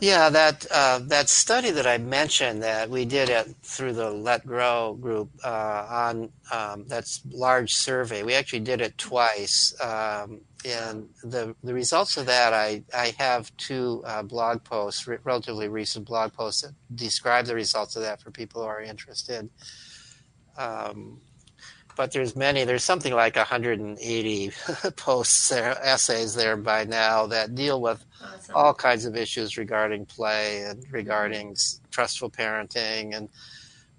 [0.00, 4.46] yeah, that uh, that study that I mentioned that we did it through the Let
[4.46, 8.22] Grow group uh, on um, that's large survey.
[8.22, 9.74] We actually did it twice.
[9.80, 15.18] Um, and the the results of that, I I have two uh, blog posts, re-
[15.22, 19.50] relatively recent blog posts that describe the results of that for people who are interested.
[20.56, 21.20] Um,
[21.96, 22.64] but there's many.
[22.64, 24.52] There's something like 180
[24.96, 28.54] posts there, essays there by now that deal with awesome.
[28.54, 31.56] all kinds of issues regarding play and regarding
[31.90, 33.28] trustful parenting and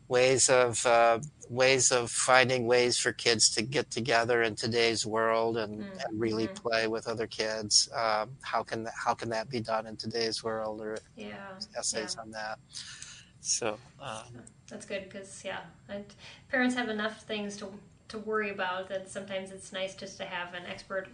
[0.09, 5.57] ways of uh, ways of finding ways for kids to get together in today's world
[5.57, 5.99] and, mm-hmm.
[5.99, 6.67] and really mm-hmm.
[6.67, 7.89] play with other kids.
[7.95, 10.81] Um, how can that, how can that be done in today's world?
[10.81, 11.37] Or yeah,
[11.77, 12.21] essays yeah.
[12.21, 12.59] on that.
[13.39, 15.61] So um, that's good because yeah,
[16.51, 17.71] parents have enough things to
[18.09, 21.07] to worry about that sometimes it's nice just to have an expert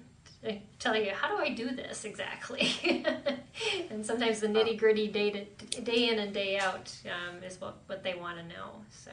[0.80, 2.72] tell you how do I do this exactly,
[3.89, 7.78] and sometimes the nitty gritty day to day in and day out um, is what
[7.88, 8.72] what they want to know.
[8.89, 9.12] So.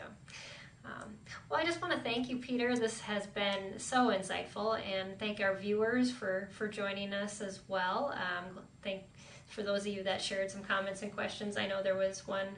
[0.84, 1.14] Um,
[1.48, 2.74] well, I just want to thank you, Peter.
[2.74, 8.12] This has been so insightful, and thank our viewers for for joining us as well.
[8.16, 9.04] Um, thank
[9.46, 11.56] for those of you that shared some comments and questions.
[11.56, 12.48] I know there was one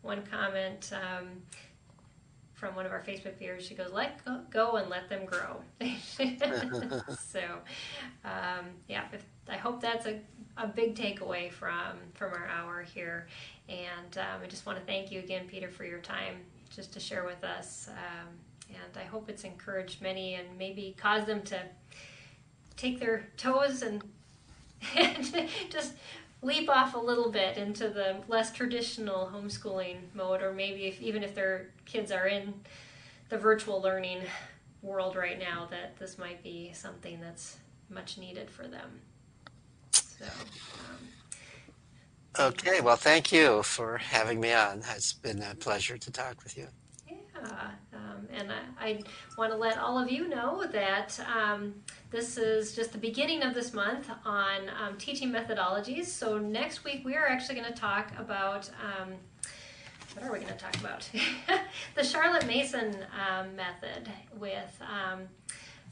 [0.00, 1.42] one comment um,
[2.64, 3.66] from one of our Facebook viewers.
[3.66, 5.60] She goes, "Let go and let them grow."
[7.18, 7.42] so,
[8.24, 9.04] um, yeah,
[9.50, 10.18] I hope that's a,
[10.56, 13.26] a big takeaway from from our hour here.
[13.68, 16.36] And um, I just want to thank you again, Peter, for your time
[16.74, 17.90] just to share with us.
[17.90, 18.28] Um,
[18.70, 21.60] and I hope it's encouraged many and maybe cause them to
[22.78, 24.02] take their toes and
[25.70, 25.92] just
[26.44, 31.22] leap off a little bit into the less traditional homeschooling mode, or maybe if, even
[31.22, 32.54] if their kids are in
[33.30, 34.20] the virtual learning
[34.82, 37.56] world right now, that this might be something that's
[37.88, 39.00] much needed for them.
[39.92, 41.08] So, um,
[42.36, 44.82] Okay, well, thank you for having me on.
[44.96, 46.66] It's been a pleasure to talk with you.
[47.44, 49.00] Yeah, um, and I, I,
[49.36, 51.74] want to let all of you know that um,
[52.10, 56.06] this is just the beginning of this month on um, teaching methodologies.
[56.06, 59.14] So next week we are actually going to talk about um,
[60.14, 61.08] what are we going to talk about?
[61.94, 62.96] the Charlotte Mason
[63.28, 65.22] um, method with um,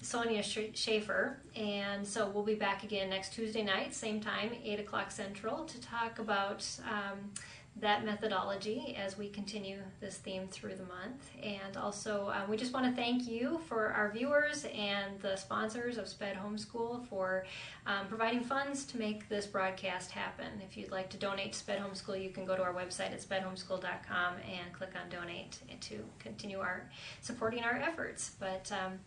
[0.00, 1.38] Sonya Shafer.
[1.57, 5.80] And so we'll be back again next Tuesday night, same time, 8 o'clock Central, to
[5.80, 7.32] talk about um,
[7.76, 11.30] that methodology as we continue this theme through the month.
[11.42, 15.96] And also, um, we just want to thank you for our viewers and the sponsors
[15.96, 17.46] of SPED Homeschool for
[17.86, 20.46] um, providing funds to make this broadcast happen.
[20.68, 23.22] If you'd like to donate to SPED Homeschool, you can go to our website at
[23.22, 26.88] spedhomeschool.com and click on donate to continue our
[27.22, 28.32] supporting our efforts.
[28.38, 28.98] But um,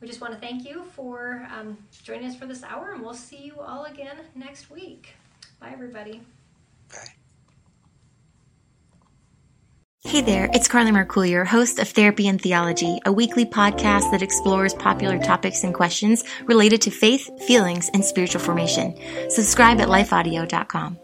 [0.00, 3.14] we just want to thank you for um, joining us for this hour, and we'll
[3.14, 5.14] see you all again next week.
[5.60, 6.22] Bye, everybody.
[6.90, 7.19] Bye.
[10.02, 14.72] Hey there, it's Carly Mercourier, host of Therapy and Theology, a weekly podcast that explores
[14.72, 18.94] popular topics and questions related to faith, feelings, and spiritual formation.
[19.28, 20.98] Subscribe at lifeaudio.com.